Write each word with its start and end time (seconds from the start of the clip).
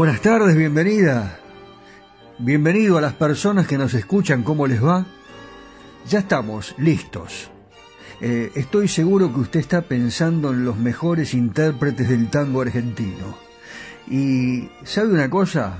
Buenas 0.00 0.22
tardes, 0.22 0.56
bienvenida. 0.56 1.38
Bienvenido 2.38 2.96
a 2.96 3.02
las 3.02 3.12
personas 3.12 3.66
que 3.66 3.76
nos 3.76 3.92
escuchan, 3.92 4.42
¿cómo 4.42 4.66
les 4.66 4.82
va? 4.82 5.04
Ya 6.08 6.20
estamos 6.20 6.74
listos. 6.78 7.50
eh, 8.22 8.50
estoy 8.54 8.88
seguro 8.88 9.30
que 9.30 9.40
usted 9.40 9.60
está 9.60 9.82
pensando 9.82 10.52
en 10.52 10.64
los 10.64 10.78
mejores 10.78 11.34
intérpretes 11.34 12.08
del 12.08 12.30
tango 12.30 12.62
argentino. 12.62 13.36
Y 14.08 14.70
¿sabe 14.84 15.12
una 15.12 15.28
cosa? 15.28 15.76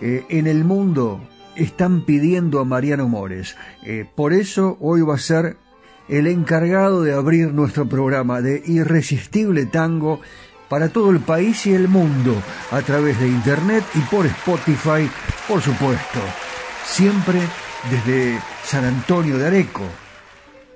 Eh, 0.00 0.24
en 0.28 0.46
el 0.46 0.62
mundo 0.62 1.20
están 1.56 2.02
pidiendo 2.02 2.60
a 2.60 2.64
Mariano 2.64 3.08
Mores. 3.08 3.56
Eh, 3.82 4.08
por 4.14 4.32
eso 4.32 4.76
hoy 4.78 5.00
va 5.00 5.16
a 5.16 5.18
ser 5.18 5.56
el 6.08 6.28
encargado 6.28 7.02
de 7.02 7.14
abrir 7.14 7.52
nuestro 7.52 7.88
programa 7.88 8.42
de 8.42 8.62
Irresistible 8.64 9.66
Tango 9.66 10.20
para 10.68 10.88
todo 10.88 11.10
el 11.10 11.20
país 11.20 11.66
y 11.66 11.74
el 11.74 11.88
mundo 11.88 12.34
a 12.70 12.80
través 12.82 13.18
de 13.20 13.28
Internet 13.28 13.84
y 13.94 14.00
por 14.00 14.26
Spotify, 14.26 15.10
por 15.46 15.60
supuesto. 15.60 16.20
Siempre 16.84 17.40
desde 17.90 18.38
San 18.64 18.84
Antonio 18.84 19.38
de 19.38 19.46
Areco. 19.46 19.84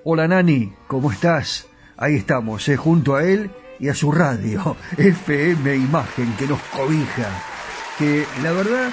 Hola 0.05 0.29
Nani, 0.29 0.73
¿cómo 0.87 1.11
estás? 1.13 1.67
Ahí 1.97 2.17
estamos, 2.17 2.69
eh, 2.69 2.77
junto 2.77 3.17
a 3.17 3.25
él 3.25 3.51
y 3.79 3.89
a 3.89 3.95
su 3.95 4.13
radio, 4.13 4.77
FM 4.97 5.77
Imagen, 5.77 6.35
que 6.37 6.47
nos 6.47 6.61
cobija, 6.75 7.29
que 7.99 8.25
la 8.43 8.53
verdad 8.53 8.91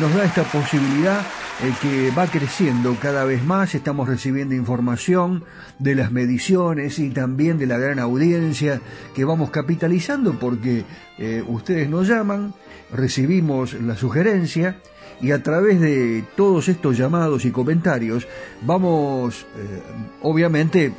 nos 0.00 0.14
da 0.14 0.24
esta 0.24 0.44
posibilidad 0.44 1.22
eh, 1.62 1.72
que 1.80 2.10
va 2.10 2.26
creciendo 2.26 2.96
cada 3.00 3.24
vez 3.24 3.42
más, 3.44 3.74
estamos 3.74 4.08
recibiendo 4.08 4.54
información 4.54 5.44
de 5.78 5.94
las 5.94 6.12
mediciones 6.12 6.98
y 6.98 7.10
también 7.10 7.58
de 7.58 7.66
la 7.66 7.78
gran 7.78 7.98
audiencia 7.98 8.80
que 9.14 9.24
vamos 9.24 9.50
capitalizando 9.50 10.38
porque 10.38 10.84
eh, 11.18 11.42
ustedes 11.46 11.88
nos 11.88 12.08
llaman, 12.08 12.54
recibimos 12.92 13.74
la 13.74 13.96
sugerencia 13.96 14.76
y 15.20 15.30
a 15.32 15.42
través 15.42 15.80
de 15.80 16.24
todos 16.36 16.68
estos 16.68 16.96
llamados 16.96 17.44
y 17.44 17.50
comentarios 17.50 18.28
vamos 18.62 19.46
eh, 19.56 19.82
obviamente 20.22 20.92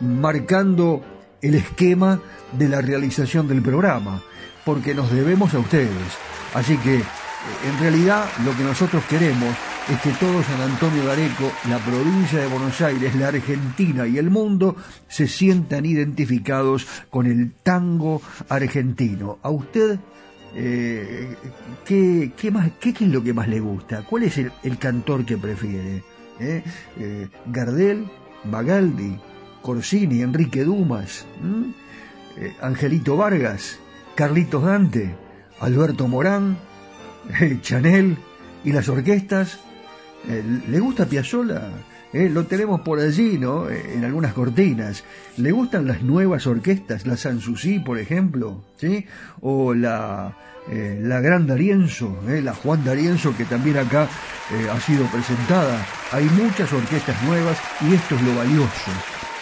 marcando 0.00 1.02
el 1.42 1.54
esquema 1.54 2.20
de 2.52 2.68
la 2.68 2.80
realización 2.80 3.48
del 3.48 3.62
programa 3.62 4.22
porque 4.64 4.94
nos 4.94 5.10
debemos 5.10 5.54
a 5.54 5.58
ustedes. 5.58 5.88
Así 6.54 6.76
que 6.78 6.96
eh, 6.96 7.04
en 7.68 7.78
realidad 7.80 8.26
lo 8.44 8.56
que 8.56 8.64
nosotros 8.64 9.02
queremos 9.08 9.54
todo 10.20 10.42
San 10.42 10.60
Antonio 10.60 11.02
de 11.04 11.12
Areco, 11.12 11.50
la 11.68 11.78
provincia 11.78 12.40
de 12.40 12.46
Buenos 12.46 12.78
Aires, 12.82 13.14
la 13.14 13.28
Argentina 13.28 14.06
y 14.06 14.18
el 14.18 14.28
mundo 14.28 14.76
se 15.08 15.26
sientan 15.26 15.86
identificados 15.86 16.86
con 17.08 17.26
el 17.26 17.52
tango 17.62 18.20
argentino. 18.50 19.38
A 19.42 19.48
usted 19.48 19.98
eh, 20.54 21.34
¿qué, 21.86 22.32
qué, 22.36 22.50
más, 22.50 22.70
qué, 22.78 22.90
es 22.90 23.00
lo 23.00 23.22
que 23.22 23.32
más 23.32 23.48
le 23.48 23.60
gusta? 23.60 24.02
¿Cuál 24.02 24.24
es 24.24 24.36
el, 24.36 24.78
cantor 24.78 25.24
que 25.24 25.38
prefiere? 25.38 26.02
¿Eh? 26.38 26.62
Eh, 26.98 27.28
Gardel, 27.46 28.10
Magaldi, 28.44 29.18
Corsini, 29.62 30.20
Enrique 30.20 30.64
Dumas, 30.64 31.24
Angelito 32.60 33.16
Vargas, 33.16 33.78
Carlitos 34.14 34.64
Dante, 34.64 35.16
Alberto 35.60 36.08
Morán, 36.08 36.58
Chanel 37.62 38.18
y 38.64 38.72
las 38.72 38.90
orquestas. 38.90 39.60
¿Le 40.26 40.80
gusta 40.80 41.06
Piazzolla? 41.06 41.70
Eh, 42.12 42.30
lo 42.30 42.46
tenemos 42.46 42.80
por 42.80 43.00
allí, 43.00 43.38
¿no? 43.38 43.68
Eh, 43.68 43.94
en 43.94 44.04
algunas 44.04 44.32
cortinas. 44.32 45.04
¿Le 45.36 45.52
gustan 45.52 45.86
las 45.86 46.02
nuevas 46.02 46.46
orquestas? 46.46 47.06
La 47.06 47.16
Sanssouci, 47.16 47.80
por 47.80 47.98
ejemplo, 47.98 48.64
¿sí? 48.76 49.04
O 49.42 49.74
la, 49.74 50.34
eh, 50.70 51.00
la 51.02 51.20
Gran 51.20 51.46
Darienzo, 51.46 52.18
la 52.26 52.54
Juan 52.54 52.82
Darienzo, 52.82 53.36
que 53.36 53.44
también 53.44 53.76
acá 53.76 54.08
ha 54.72 54.80
sido 54.80 55.04
presentada. 55.06 55.84
Hay 56.10 56.24
muchas 56.24 56.72
orquestas 56.72 57.22
nuevas 57.24 57.58
y 57.82 57.94
esto 57.94 58.14
es 58.14 58.22
lo 58.22 58.34
valioso, 58.34 58.90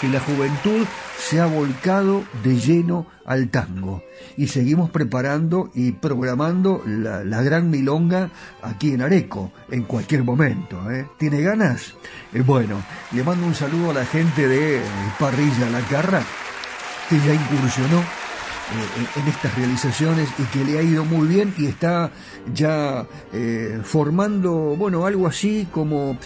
que 0.01 0.09
la 0.09 0.19
juventud 0.19 0.85
se 1.19 1.41
ha 1.41 1.47
volcado 1.47 2.25
de 2.43 2.57
lleno 2.57 3.07
al 3.25 3.49
tango 3.49 4.03
y 4.37 4.49
seguimos 4.49 4.91
preparando 4.91 5.71
y 5.75 5.93
programando 5.93 6.83
la, 6.87 7.43
gran 7.43 7.71
milonga 7.71 8.31
aquí 8.63 8.93
en 8.93 9.03
Areco 9.03 9.53
en 9.71 9.83
cualquier 9.83 10.25
momento. 10.25 10.91
¿eh? 10.91 11.07
¿Tiene 11.19 11.41
ganas? 11.41 11.95
Eh, 12.33 12.43
bueno, 12.43 12.83
le 13.13 13.25
mando 13.25 13.47
un 13.47 13.55
saludo 13.55 13.91
a 13.91 13.95
la 13.95 14.07
gente 14.07 14.47
de 14.47 14.81
Parrilla 15.19 15.71
La 15.71 15.81
Carra 15.81 16.23
que 17.09 17.19
ya 17.19 17.35
incursionó 17.35 17.99
eh, 17.99 19.21
en 19.21 19.29
estas 19.29 19.55
realizaciones 19.57 20.29
y 20.39 20.43
que 20.45 20.65
le 20.65 20.79
ha 20.79 20.83
ido 20.83 21.05
muy 21.05 21.29
bien 21.29 21.55
y 21.57 21.67
está 21.67 22.11
ya 22.53 23.07
formando, 23.85 24.77
bueno, 24.77 25.07
algo 25.07 25.27
así 25.27 25.69
como 25.71 26.19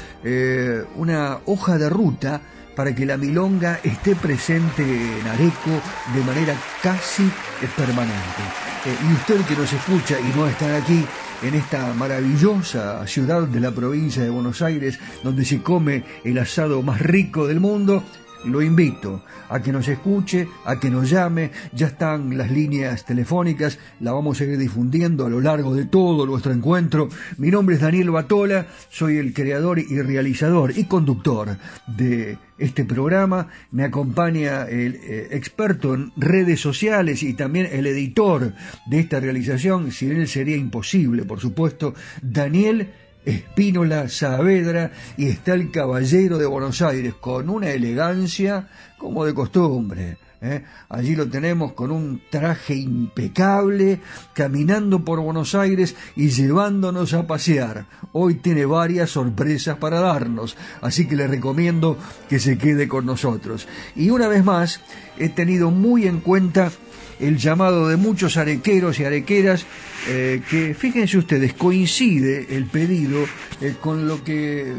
una 0.96 1.38
hoja 1.44 1.76
de 1.76 1.90
ruta 1.90 2.40
para 2.80 2.94
que 2.94 3.04
la 3.04 3.18
milonga 3.18 3.78
esté 3.84 4.16
presente 4.16 4.82
en 4.82 5.26
Areco 5.26 5.82
de 6.14 6.24
manera 6.24 6.54
casi 6.82 7.30
permanente. 7.76 8.42
Eh, 8.86 8.96
y 9.06 9.12
usted 9.12 9.44
que 9.44 9.54
nos 9.54 9.70
escucha 9.70 10.18
y 10.18 10.34
no 10.34 10.46
está 10.46 10.78
aquí 10.78 11.04
en 11.42 11.54
esta 11.56 11.92
maravillosa 11.92 13.06
ciudad 13.06 13.42
de 13.42 13.60
la 13.60 13.70
provincia 13.70 14.22
de 14.22 14.30
Buenos 14.30 14.62
Aires, 14.62 14.98
donde 15.22 15.44
se 15.44 15.60
come 15.60 16.04
el 16.24 16.38
asado 16.38 16.80
más 16.82 17.02
rico 17.02 17.46
del 17.46 17.60
mundo, 17.60 18.02
lo 18.44 18.62
invito 18.62 19.22
a 19.48 19.60
que 19.60 19.72
nos 19.72 19.86
escuche, 19.88 20.48
a 20.64 20.78
que 20.78 20.90
nos 20.90 21.10
llame, 21.10 21.50
ya 21.72 21.88
están 21.88 22.36
las 22.38 22.50
líneas 22.50 23.04
telefónicas, 23.04 23.78
la 24.00 24.12
vamos 24.12 24.40
a 24.40 24.44
ir 24.44 24.56
difundiendo 24.56 25.26
a 25.26 25.30
lo 25.30 25.40
largo 25.40 25.74
de 25.74 25.84
todo 25.84 26.24
nuestro 26.26 26.52
encuentro. 26.52 27.08
Mi 27.36 27.50
nombre 27.50 27.74
es 27.74 27.82
Daniel 27.82 28.10
Batola, 28.10 28.66
soy 28.88 29.18
el 29.18 29.34
creador 29.34 29.78
y 29.78 30.00
realizador 30.00 30.72
y 30.76 30.84
conductor 30.84 31.56
de 31.86 32.38
este 32.60 32.84
programa. 32.84 33.48
Me 33.72 33.84
acompaña 33.84 34.64
el 34.68 34.96
eh, 35.02 35.28
experto 35.32 35.94
en 35.94 36.12
redes 36.16 36.60
sociales 36.60 37.22
y 37.22 37.34
también 37.34 37.68
el 37.72 37.86
editor 37.86 38.52
de 38.86 39.00
esta 39.00 39.18
realización, 39.18 39.90
si 39.90 40.06
él 40.10 40.28
sería 40.28 40.56
imposible, 40.56 41.24
por 41.24 41.40
supuesto, 41.40 41.94
Daniel 42.22 42.90
Espínola 43.24 44.08
Saavedra 44.08 44.92
y 45.16 45.26
está 45.26 45.54
el 45.54 45.70
Caballero 45.70 46.38
de 46.38 46.46
Buenos 46.46 46.80
Aires 46.80 47.14
con 47.14 47.50
una 47.50 47.70
elegancia 47.70 48.68
como 48.96 49.24
de 49.24 49.34
costumbre. 49.34 50.16
¿Eh? 50.40 50.64
Allí 50.88 51.14
lo 51.14 51.28
tenemos 51.28 51.72
con 51.72 51.90
un 51.90 52.22
traje 52.30 52.74
impecable, 52.74 54.00
caminando 54.32 55.04
por 55.04 55.20
Buenos 55.20 55.54
Aires 55.54 55.96
y 56.16 56.28
llevándonos 56.28 57.14
a 57.14 57.26
pasear. 57.26 57.86
Hoy 58.12 58.36
tiene 58.36 58.64
varias 58.66 59.10
sorpresas 59.10 59.78
para 59.78 60.00
darnos, 60.00 60.56
así 60.80 61.06
que 61.06 61.16
le 61.16 61.26
recomiendo 61.26 61.98
que 62.28 62.38
se 62.38 62.58
quede 62.58 62.88
con 62.88 63.06
nosotros. 63.06 63.68
Y 63.96 64.10
una 64.10 64.28
vez 64.28 64.44
más, 64.44 64.80
he 65.18 65.28
tenido 65.28 65.70
muy 65.70 66.06
en 66.06 66.20
cuenta 66.20 66.70
el 67.18 67.36
llamado 67.36 67.88
de 67.88 67.96
muchos 67.96 68.38
arequeros 68.38 68.98
y 68.98 69.04
arequeras, 69.04 69.66
eh, 70.08 70.40
que 70.48 70.74
fíjense 70.74 71.18
ustedes, 71.18 71.52
coincide 71.52 72.56
el 72.56 72.64
pedido 72.64 73.24
eh, 73.60 73.74
con 73.78 74.08
lo 74.08 74.24
que 74.24 74.74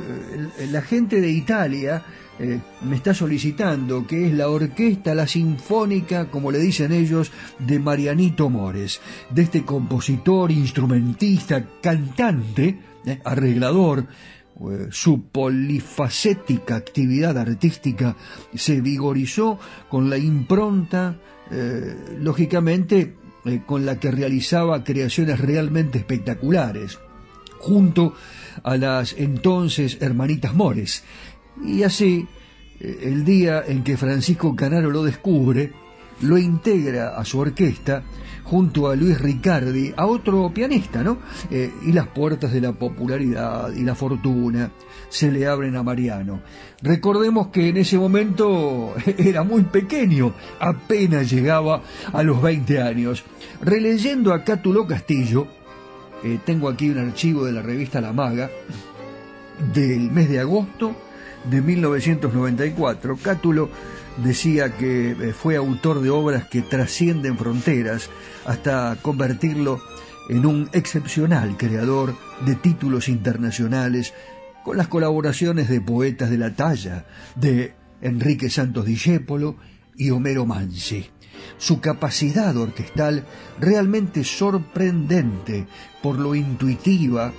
la 0.72 0.82
gente 0.82 1.22
de 1.22 1.30
Italia 1.30 2.04
me 2.82 2.96
está 2.96 3.14
solicitando, 3.14 4.08
que 4.08 4.28
es 4.28 4.34
la 4.34 4.50
orquesta, 4.50 5.14
la 5.14 5.28
sinfónica, 5.28 6.30
como 6.30 6.52
le 6.52 6.60
dicen 6.60 6.92
ellos, 6.92 7.32
de 7.60 7.80
Marianito 7.80 8.50
Mores, 8.50 9.00
de 9.30 9.44
este 9.44 9.64
compositor, 9.64 10.52
instrumentista, 10.52 11.64
cantante, 11.82 12.80
arreglador, 13.24 14.06
su 14.92 15.24
polifacética 15.24 16.76
actividad 16.76 17.38
artística 17.38 18.16
se 18.54 18.82
vigorizó 18.82 19.60
con 19.90 20.10
la 20.10 20.18
impronta 20.18 21.18
eh, 21.50 22.18
lógicamente 22.20 23.16
eh, 23.46 23.62
con 23.66 23.86
la 23.86 24.00
que 24.00 24.12
realizaba 24.12 24.84
creaciones 24.84 25.40
realmente 25.40 25.98
espectaculares, 25.98 27.00
junto 27.60 28.14
a 28.64 28.78
las 28.78 29.14
entonces 29.14 29.98
hermanitas 30.00 30.54
Mores. 30.54 31.04
Y 31.64 31.84
así, 31.84 32.28
eh, 32.80 33.00
el 33.04 33.26
día 33.26 33.64
en 33.68 33.84
que 33.84 33.98
Francisco 33.98 34.56
Canaro 34.56 34.90
lo 34.90 35.04
descubre, 35.04 35.72
lo 36.22 36.38
integra 36.38 37.18
a 37.18 37.26
su 37.26 37.40
orquesta 37.40 38.04
junto 38.44 38.90
a 38.90 38.96
Luis 38.96 39.20
Ricardi, 39.20 39.94
a 39.96 40.06
otro 40.06 40.52
pianista, 40.54 41.04
¿no? 41.04 41.20
y 41.50 41.92
las 41.94 42.08
puertas 42.08 42.52
de 42.52 42.60
la 42.60 42.74
popularidad 42.74 43.72
y 43.74 43.84
la 43.84 43.96
fortuna 43.96 44.72
se 45.12 45.32
le 45.32 45.46
abren 45.46 45.76
a 45.76 45.84
Mariano. 45.84 46.42
Recordemos 46.82 47.48
que 47.48 47.70
en 47.70 47.78
ese 47.78 47.98
momento 47.98 48.96
era 49.18 49.44
muy 49.44 49.64
pequeño, 49.64 50.34
apenas 50.60 51.30
llegaba 51.30 51.84
a 52.12 52.24
los 52.24 52.42
20 52.42 52.82
años. 52.82 53.24
Releyendo 53.62 54.34
a 54.34 54.44
Cátulo 54.44 54.88
Castillo, 54.88 55.48
eh, 56.24 56.40
tengo 56.46 56.70
aquí 56.70 56.90
un 56.90 56.98
archivo 56.98 57.46
de 57.46 57.52
la 57.52 57.62
revista 57.62 58.02
La 58.02 58.14
Maga, 58.14 58.50
del 59.74 60.12
mes 60.12 60.30
de 60.30 60.40
agosto 60.40 60.96
de 61.46 61.62
1994. 61.62 63.18
Cátulo 63.18 63.70
decía 64.24 64.76
que 64.76 65.12
eh, 65.12 65.34
fue 65.34 65.56
autor 65.56 66.02
de 66.02 66.10
obras 66.10 66.46
que 66.46 66.62
trascienden 66.62 67.38
fronteras 67.38 68.10
hasta 68.46 68.98
convertirlo 69.02 69.82
en 70.30 70.46
un 70.46 70.70
excepcional 70.74 71.58
creador 71.58 72.16
de 72.46 72.56
títulos 72.56 73.10
internacionales 73.10 74.14
con 74.64 74.78
las 74.78 74.88
colaboraciones 74.88 75.70
de 75.70 75.82
poetas 75.82 76.30
de 76.30 76.38
la 76.38 76.56
talla 76.56 77.06
de 77.36 77.74
Enrique 78.02 78.50
Santos 78.50 78.86
Discépolo 78.86 79.56
y 79.98 80.12
Homero 80.12 80.46
Mansi. 80.46 81.10
Su 81.58 81.80
capacidad 81.80 82.56
orquestal, 82.56 83.26
realmente 83.60 84.24
sorprendente 84.24 85.68
por 86.02 86.20
lo 86.20 86.36
intuitiva, 86.36 87.34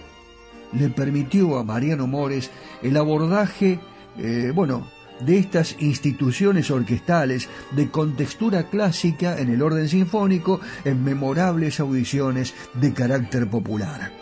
le 0.72 0.88
permitió 0.88 1.58
a 1.58 1.64
Mariano 1.64 2.06
Mores 2.06 2.50
el 2.82 2.96
abordaje, 2.96 3.78
eh, 4.18 4.52
bueno, 4.54 4.86
de 5.20 5.38
estas 5.38 5.76
instituciones 5.80 6.70
orquestales 6.70 7.48
de 7.72 7.90
contextura 7.90 8.68
clásica 8.68 9.38
en 9.38 9.50
el 9.50 9.62
orden 9.62 9.88
sinfónico 9.88 10.60
en 10.84 11.04
memorables 11.04 11.80
audiciones 11.80 12.54
de 12.74 12.92
carácter 12.92 13.48
popular. 13.48 14.12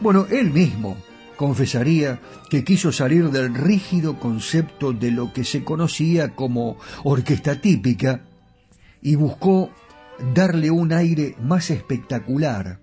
Bueno, 0.00 0.26
él 0.30 0.50
mismo 0.50 0.96
confesaría 1.36 2.20
que 2.48 2.64
quiso 2.64 2.92
salir 2.92 3.30
del 3.30 3.54
rígido 3.54 4.18
concepto 4.18 4.92
de 4.92 5.10
lo 5.10 5.32
que 5.32 5.44
se 5.44 5.64
conocía 5.64 6.34
como 6.34 6.76
orquesta 7.02 7.60
típica 7.60 8.22
y 9.02 9.16
buscó 9.16 9.70
darle 10.34 10.70
un 10.70 10.92
aire 10.92 11.34
más 11.42 11.70
espectacular, 11.70 12.78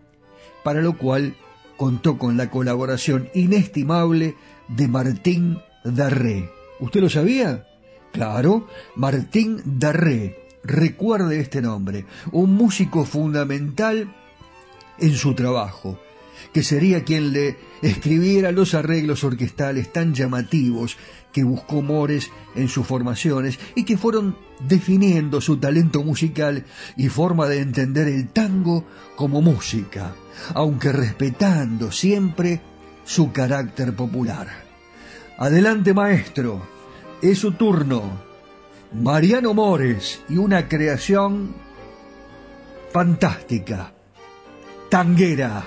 para 0.63 0.81
lo 0.81 0.98
cual 0.98 1.36
contó 1.77 2.17
con 2.17 2.38
la 2.38 2.50
colaboración 2.50 3.29
inestimable 3.34 4.36
de 4.67 4.88
Martín 4.88 5.58
Darré. 5.83 6.51
¿Usted 6.79 7.01
lo 7.01 7.09
sabía? 7.09 7.67
Claro, 8.11 8.67
Martín 8.95 9.61
Darré. 9.65 10.38
Recuerde 10.63 11.39
este 11.39 11.61
nombre, 11.61 12.05
un 12.31 12.53
músico 12.53 13.03
fundamental 13.03 14.13
en 15.00 15.15
su 15.15 15.33
trabajo, 15.33 16.00
que 16.53 16.61
sería 16.61 17.03
quien 17.03 17.33
le 17.33 17.57
escribiera 17.81 18.51
los 18.51 18.75
arreglos 18.75 19.23
orquestales 19.23 19.91
tan 19.91 20.13
llamativos 20.13 20.97
que 21.33 21.43
buscó 21.43 21.81
Mores 21.81 22.29
en 22.55 22.67
sus 22.67 22.85
formaciones 22.85 23.57
y 23.73 23.85
que 23.85 23.97
fueron 23.97 24.38
definiendo 24.59 25.41
su 25.41 25.57
talento 25.57 26.03
musical 26.03 26.65
y 26.95 27.09
forma 27.09 27.47
de 27.47 27.61
entender 27.61 28.07
el 28.07 28.29
tango 28.29 28.85
como 29.15 29.41
música, 29.41 30.13
aunque 30.53 30.91
respetando 30.91 31.91
siempre 31.91 32.61
su 33.03 33.31
carácter 33.31 33.95
popular. 33.95 34.70
Adelante, 35.41 35.91
maestro. 35.95 36.62
Es 37.19 37.39
su 37.39 37.53
turno. 37.53 38.03
Mariano 38.93 39.55
Mores 39.55 40.21
y 40.29 40.38
una 40.38 40.67
creación 40.67 41.55
fantástica. 42.91 43.91
Tanguera. 44.91 45.63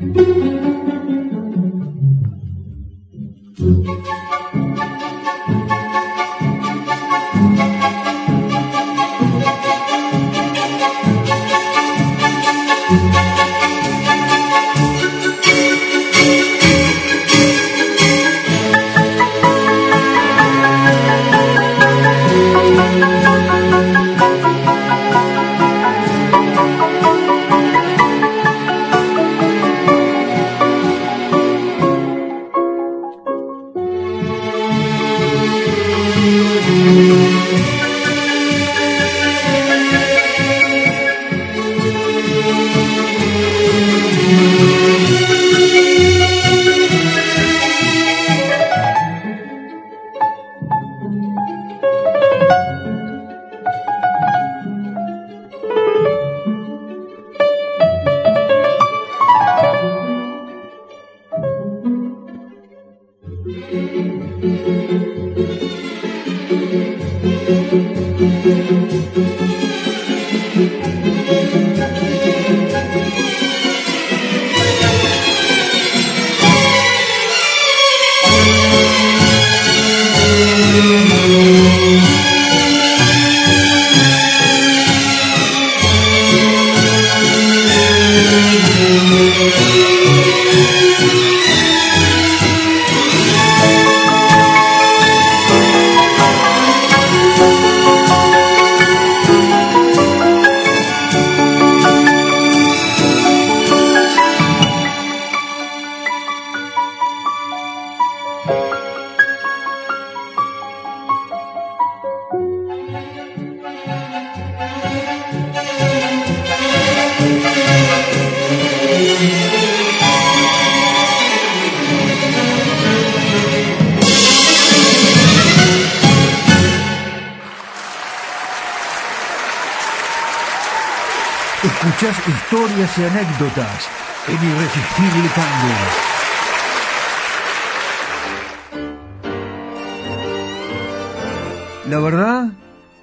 Historias 0.00 0.97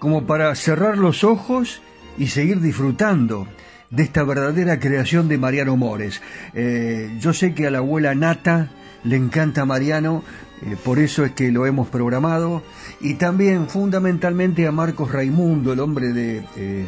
como 0.05 0.27
para 0.27 0.53
cerrar 0.53 1.00
los 1.00 1.24
ojos 1.24 1.81
y 2.15 2.27
seguir 2.27 2.62
disfrutando 2.62 3.47
de 3.89 4.03
esta 4.03 4.24
verdadera 4.24 4.79
creación 4.79 5.27
de 5.27 5.39
Mariano 5.39 5.77
Mores. 5.77 6.21
Eh, 6.53 7.17
yo 7.19 7.33
sé 7.33 7.55
que 7.55 7.65
a 7.65 7.71
la 7.71 7.79
abuela 7.79 8.13
Nata 8.13 8.69
le 9.03 9.15
encanta 9.15 9.65
Mariano, 9.65 10.24
eh, 10.62 10.75
por 10.83 11.00
eso 11.00 11.25
es 11.25 11.31
que 11.31 11.51
lo 11.51 11.65
hemos 11.65 11.88
programado, 11.88 12.62
y 13.01 13.15
también 13.15 13.67
fundamentalmente 13.67 14.67
a 14.67 14.71
Marcos 14.71 15.12
Raimundo, 15.12 15.74
el 15.74 15.79
hombre 15.79 16.13
de... 16.13 16.45
Eh, 16.55 16.85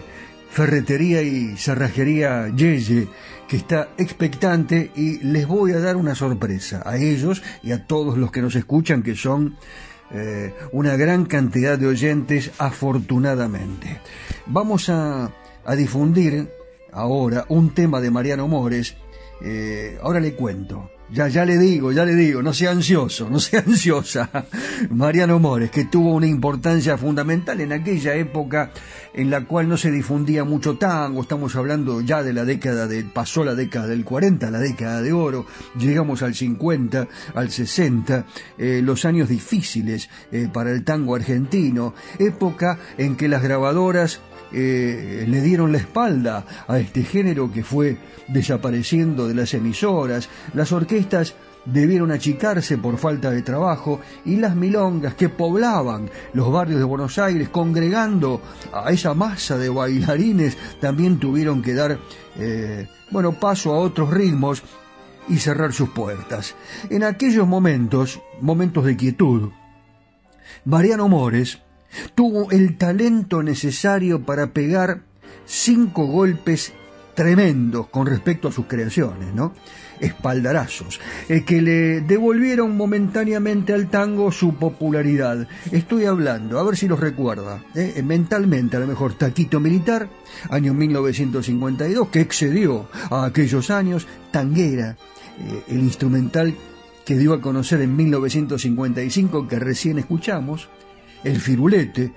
Ferretería 0.50 1.22
y 1.22 1.56
Cerrajería 1.58 2.48
Yeye, 2.48 3.10
que 3.48 3.58
está 3.58 3.90
expectante 3.98 4.92
y 4.96 5.20
les 5.20 5.46
voy 5.46 5.74
a 5.74 5.80
dar 5.80 5.98
una 5.98 6.16
sorpresa 6.16 6.82
a 6.84 6.98
ellos 6.98 7.44
y 7.62 7.74
a 7.74 7.86
todos 7.86 8.18
los 8.18 8.32
que 8.32 8.42
nos 8.42 8.56
escuchan, 8.56 9.04
que 9.04 9.14
son 9.14 9.56
eh, 10.12 10.54
una 10.72 10.96
gran 10.96 11.26
cantidad 11.26 11.78
de 11.78 11.88
oyentes, 11.88 12.52
afortunadamente. 12.58 14.00
Vamos 14.46 14.90
a, 14.90 15.32
difundir 15.76 16.50
ahora 16.94 17.46
un 17.50 17.74
tema 17.74 18.00
de 18.00 18.10
Mariano 18.10 18.48
Mores. 18.48 18.96
Eh, 19.42 19.98
ahora 20.02 20.20
le 20.20 20.34
cuento. 20.34 20.90
Ya, 21.10 21.30
ya 21.30 21.46
le 21.46 21.58
digo, 21.58 21.94
ya 21.94 22.04
le 22.04 22.16
digo, 22.16 22.42
no 22.42 22.54
sea 22.54 22.72
ansioso, 22.72 23.30
no 23.30 23.40
sea 23.40 23.64
ansiosa. 23.66 24.30
Mariano 24.90 25.40
Mores, 25.40 25.72
que 25.72 25.86
tuvo 25.86 26.14
una 26.14 26.28
importancia 26.28 26.98
fundamental 26.98 27.62
en 27.62 27.72
aquella 27.72 28.16
época 28.16 28.72
en 29.14 29.30
la 29.30 29.46
cual 29.46 29.70
no 29.70 29.78
se 29.78 29.90
difundía 29.90 30.44
mucho 30.44 30.78
tango, 30.78 31.22
estamos 31.22 31.56
hablando 31.56 32.02
ya 32.02 32.24
de 32.24 32.34
la 32.34 32.44
década 32.44 32.88
de, 32.88 33.04
pasó 33.04 33.46
la 33.46 33.56
década 33.56 33.88
del 33.88 34.04
40, 34.04 34.52
la 34.52 34.60
década 34.60 35.02
de 35.02 35.14
oro, 35.14 35.46
llegamos 35.80 36.22
al 36.24 36.36
50, 36.36 37.08
al 37.34 37.50
60, 37.50 38.26
eh, 38.58 38.82
los 38.84 39.06
años 39.06 39.30
difíciles 39.30 40.10
eh, 40.32 40.50
para 40.52 40.72
el 40.72 40.84
tango 40.84 41.16
argentino, 41.16 41.96
época 42.20 42.80
en 42.98 43.16
que 43.16 43.30
las 43.30 43.42
grabadoras 43.42 44.20
eh, 44.52 45.26
le 45.28 45.42
dieron 45.42 45.72
la 45.72 45.80
espalda 45.80 46.46
a 46.68 46.80
este 46.80 47.04
género 47.04 47.52
que 47.52 47.64
fue 47.64 47.98
desapareciendo 48.28 49.28
de 49.28 49.36
las 49.36 49.54
emisoras, 49.54 50.30
las 50.54 50.72
orquestas 50.72 51.36
debieron 51.66 52.12
achicarse 52.12 52.78
por 52.78 52.98
falta 52.98 53.30
de 53.30 53.42
trabajo 53.42 54.00
y 54.26 54.38
las 54.38 54.56
milongas 54.56 55.16
que 55.16 55.30
poblaban 55.30 56.10
los 56.34 56.52
barrios 56.52 56.80
de 56.80 56.86
Buenos 56.86 57.18
Aires 57.20 57.50
congregando 57.50 58.42
a 58.72 58.92
esa 58.92 59.14
masa 59.14 59.58
de 59.58 59.70
bailarines 59.70 60.58
también 60.80 61.20
tuvieron 61.20 61.62
que 61.62 61.74
dar 61.74 62.00
eh, 62.38 62.88
bueno 63.12 63.34
paso 63.34 63.74
a 63.74 63.80
otros 63.80 64.12
ritmos 64.12 64.64
y 65.28 65.40
cerrar 65.40 65.74
sus 65.74 65.90
puertas. 65.90 66.56
En 66.90 67.04
aquellos 67.04 67.46
momentos, 67.46 68.22
momentos 68.40 68.86
de 68.86 68.96
quietud, 68.96 69.50
Mariano 70.64 71.10
Mores 71.10 71.60
tuvo 72.16 72.52
el 72.52 72.78
talento 72.78 73.44
necesario 73.44 74.24
para 74.24 74.48
pegar 74.48 75.02
cinco 75.46 76.06
golpes 76.06 76.74
tremendos 77.16 77.88
con 77.88 78.06
respecto 78.06 78.48
a 78.48 78.52
sus 78.52 78.68
creaciones, 78.68 79.34
¿no? 79.34 79.54
Espaldarazos, 80.00 81.00
eh, 81.28 81.44
que 81.44 81.64
le 81.64 82.02
devolvieron 82.02 82.78
momentáneamente 82.78 83.74
al 83.74 83.90
tango 83.90 84.32
su 84.32 84.54
popularidad. 84.54 85.48
Estoy 85.72 86.06
hablando, 86.06 86.60
a 86.60 86.64
ver 86.64 86.78
si 86.78 86.88
los 86.88 87.00
recuerda, 87.00 87.64
¿eh? 87.74 88.04
mentalmente 88.06 88.78
a 88.78 88.80
lo 88.80 88.86
mejor 88.86 89.16
Taquito 89.16 89.60
Militar, 89.60 90.08
año 90.52 90.76
1952, 90.76 92.10
que 92.10 92.22
excedió 92.22 92.88
a 93.10 93.26
aquellos 93.26 93.72
años, 93.72 94.06
Tanguera, 94.30 94.96
eh, 95.40 95.64
el 95.70 95.80
instrumental 95.80 96.54
que 97.04 97.18
dio 97.18 97.34
a 97.34 97.42
conocer 97.42 97.82
en 97.82 97.96
1955 97.96 99.48
que 99.48 99.58
recién 99.58 99.98
escuchamos, 99.98 100.70
el 101.24 101.40
firulete, 101.40 102.12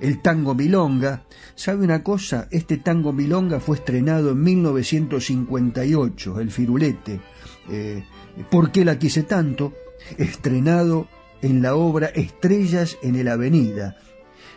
el 0.00 0.20
tango 0.20 0.54
milonga. 0.54 1.24
¿Sabe 1.54 1.84
una 1.84 2.02
cosa? 2.02 2.48
Este 2.50 2.76
tango 2.78 3.12
milonga 3.12 3.60
fue 3.60 3.76
estrenado 3.76 4.32
en 4.32 4.42
1958, 4.42 6.40
el 6.40 6.50
firulete. 6.50 7.20
Eh, 7.70 8.04
¿Por 8.50 8.72
qué 8.72 8.84
la 8.84 8.98
quise 8.98 9.22
tanto? 9.22 9.72
Estrenado 10.18 11.08
en 11.42 11.62
la 11.62 11.74
obra 11.74 12.06
Estrellas 12.06 12.98
en 13.02 13.16
el 13.16 13.28
Avenida. 13.28 13.96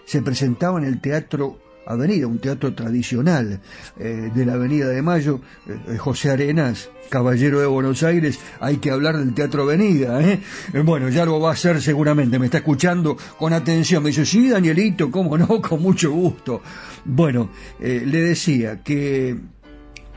Se 0.05 0.21
presentaba 0.21 0.79
en 0.79 0.85
el 0.85 1.01
Teatro 1.01 1.59
Avenida, 1.85 2.27
un 2.27 2.39
teatro 2.39 2.73
tradicional 2.73 3.59
eh, 3.99 4.31
de 4.33 4.45
la 4.45 4.53
Avenida 4.53 4.87
de 4.87 5.01
Mayo, 5.01 5.41
eh, 5.67 5.97
José 5.97 6.31
Arenas, 6.31 6.89
caballero 7.09 7.59
de 7.59 7.67
Buenos 7.67 8.03
Aires, 8.03 8.39
hay 8.59 8.77
que 8.77 8.91
hablar 8.91 9.17
del 9.17 9.33
Teatro 9.33 9.63
Avenida, 9.63 10.21
¿eh? 10.21 10.41
Bueno, 10.83 11.09
ya 11.09 11.25
lo 11.25 11.39
va 11.39 11.49
a 11.49 11.53
hacer 11.53 11.81
seguramente, 11.81 12.39
me 12.39 12.45
está 12.45 12.57
escuchando 12.57 13.15
con 13.37 13.53
atención, 13.53 14.01
me 14.01 14.09
dice, 14.09 14.25
sí, 14.25 14.49
Danielito, 14.49 15.11
cómo 15.11 15.37
no, 15.37 15.47
con 15.61 15.81
mucho 15.81 16.11
gusto. 16.11 16.61
Bueno, 17.05 17.49
le 17.79 18.21
decía 18.21 18.81
que, 18.81 19.37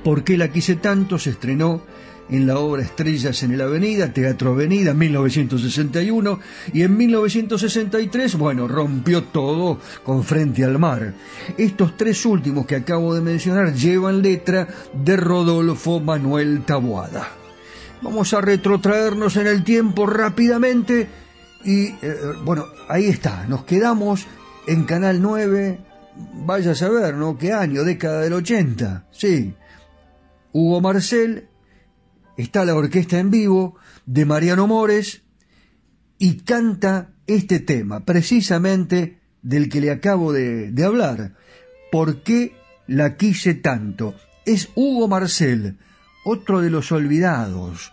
¿por 0.03 0.25
qué 0.25 0.39
la 0.39 0.49
quise 0.49 0.77
tanto? 0.77 1.19
Se 1.19 1.31
estrenó 1.31 1.83
en 2.31 2.47
la 2.47 2.59
obra 2.59 2.83
Estrellas 2.83 3.43
en 3.43 3.53
el 3.53 3.61
Avenida, 3.61 4.13
Teatro 4.13 4.53
Avenida, 4.53 4.95
1961, 4.95 6.41
y 6.73 6.83
en 6.83 6.97
1963, 6.97 8.37
bueno, 8.37 8.69
rompió 8.69 9.25
todo 9.25 9.79
con 10.05 10.25
Frente 10.25 10.65
al 10.65 10.79
Mar. 10.79 11.15
Estos 11.57 11.97
tres 11.97 12.25
últimos 12.27 12.67
que 12.67 12.77
acabo 12.77 13.15
de 13.15 13.21
mencionar 13.21 13.73
llevan 13.73 14.23
letra 14.23 14.69
de 14.93 15.17
Rodolfo 15.17 16.01
Manuel 16.01 16.65
Taboada. 16.65 17.29
Vamos 18.03 18.33
a 18.33 18.41
retrotraernos 18.41 19.37
en 19.37 19.47
el 19.47 19.65
tiempo 19.65 20.07
rápidamente 20.07 21.09
y, 21.65 21.87
eh, 21.87 22.17
bueno, 22.45 22.67
ahí 22.89 23.07
está, 23.07 23.47
nos 23.49 23.65
quedamos 23.65 24.27
en 24.67 24.85
Canal 24.85 25.21
9, 25.21 25.81
vaya 26.45 26.73
a 26.73 26.75
saber, 26.75 27.15
¿no? 27.15 27.37
¿Qué 27.37 27.53
año? 27.53 27.85
Década 27.85 28.21
del 28.21 28.35
80, 28.35 29.07
sí. 29.11 29.55
Hugo 30.53 30.81
Marcel 30.81 31.48
está 32.39 32.65
la 32.65 32.77
orquesta 32.77 33.19
en 33.19 33.31
vivo 33.31 33.77
de 34.07 34.25
Mariano 34.25 34.67
Mores 34.67 35.23
y 36.19 36.39
canta 36.39 37.11
este 37.27 37.59
tema, 37.59 38.05
precisamente 38.05 39.19
del 39.43 39.69
que 39.69 39.81
le 39.81 39.91
acabo 39.91 40.33
de, 40.33 40.73
hablar. 40.85 41.35
¿Por 41.91 42.23
qué 42.23 42.55
la 42.87 43.17
quise 43.17 43.55
tanto? 43.55 44.15
Es 44.47 44.71
Hugo 44.77 45.09
Marcel, 45.09 45.79
otro 46.25 46.61
de 46.61 46.71
los 46.71 46.93
olvidados, 46.93 47.93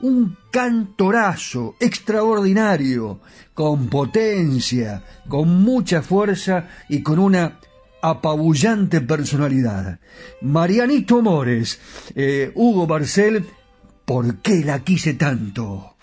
un 0.00 0.36
cantorazo 0.52 1.74
extraordinario, 1.80 3.20
con 3.54 3.88
potencia, 3.88 5.02
con 5.28 5.62
mucha 5.62 6.02
fuerza 6.02 6.68
y 6.90 7.02
con 7.02 7.18
una 7.18 7.58
apabullante 8.02 9.00
personalidad. 9.00 9.98
Marianito 10.42 11.22
Mores, 11.22 11.80
eh, 12.14 12.52
Hugo 12.54 12.86
Marcel 12.86 13.44
¿Por 14.08 14.36
qué 14.36 14.64
la 14.64 14.78
quise 14.78 15.12
tanto? 15.12 15.96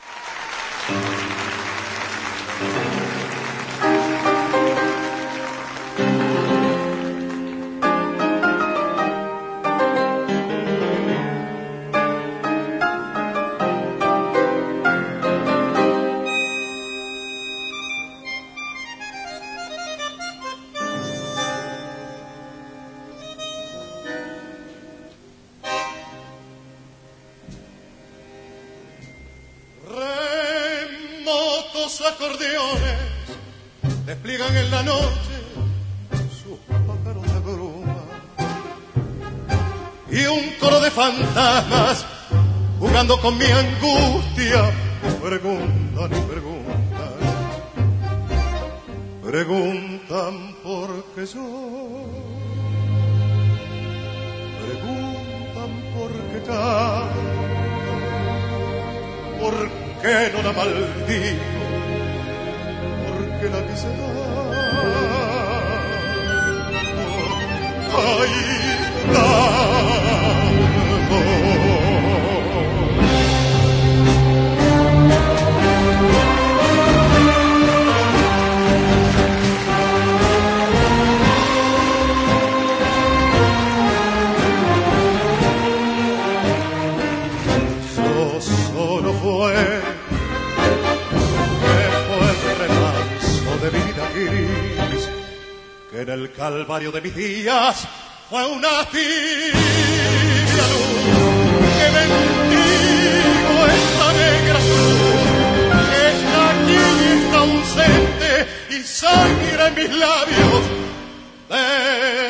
De 96.75 96.99
mis 96.99 97.15
días 97.15 97.88
fue 98.29 98.45
una 98.47 98.83
tibia 98.91 100.65
luz 100.71 101.71
que 101.77 101.88
bendigo 101.95 103.53
esta 103.65 104.07
negra 104.11 104.59
luz 104.59 105.71
que 105.71 106.09
está 106.11 106.41
aquí 106.49 106.83
está 107.15 107.38
ausente 107.38 108.29
y 108.71 108.83
sangra 108.83 109.63
en 109.69 109.73
mis 109.75 109.89
labios 109.89 110.63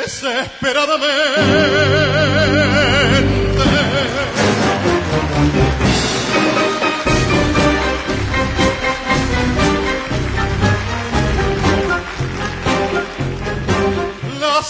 desesperadamente 0.05 2.24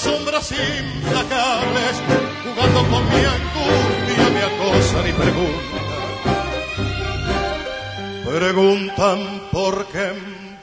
sombras 0.06 0.52
implacables, 0.52 1.96
jugando 2.44 2.80
con 2.92 3.04
mi 3.10 3.24
angustia 3.38 4.26
me 4.36 4.42
acosan 4.52 5.06
y 5.10 5.14
preguntan. 5.14 5.86
Preguntan 8.24 9.20
por 9.52 9.88
qué 9.88 10.14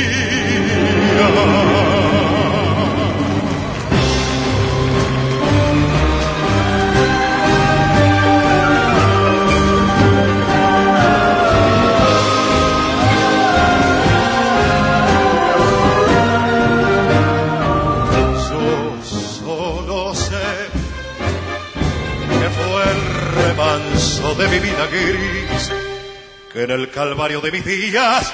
de 24.42 24.48
mi 24.48 24.60
vida 24.60 24.88
gris, 24.88 25.91
que 26.54 26.64
en 26.64 26.72
el 26.72 26.90
calvario 26.90 27.42
de 27.42 27.52
mis 27.52 27.64
días 27.64 28.34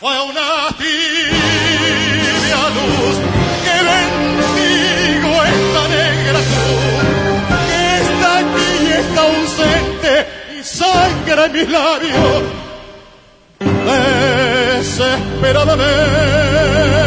fue 0.00 0.18
una 0.22 0.68
tibia 0.76 2.56
luz 2.76 3.16
que 3.64 3.76
bendigo 3.90 5.32
esta 5.44 5.82
negra 5.88 6.40
cruz, 6.50 6.94
que 7.68 7.80
está 8.02 8.30
aquí 8.38 8.70
y 8.82 8.84
está 8.92 9.20
ausente 9.22 10.12
y 10.58 10.60
sangra 10.64 11.42
en 11.46 11.52
mis 11.52 11.68
labios 11.68 12.42
desesperadamente. 14.80 17.01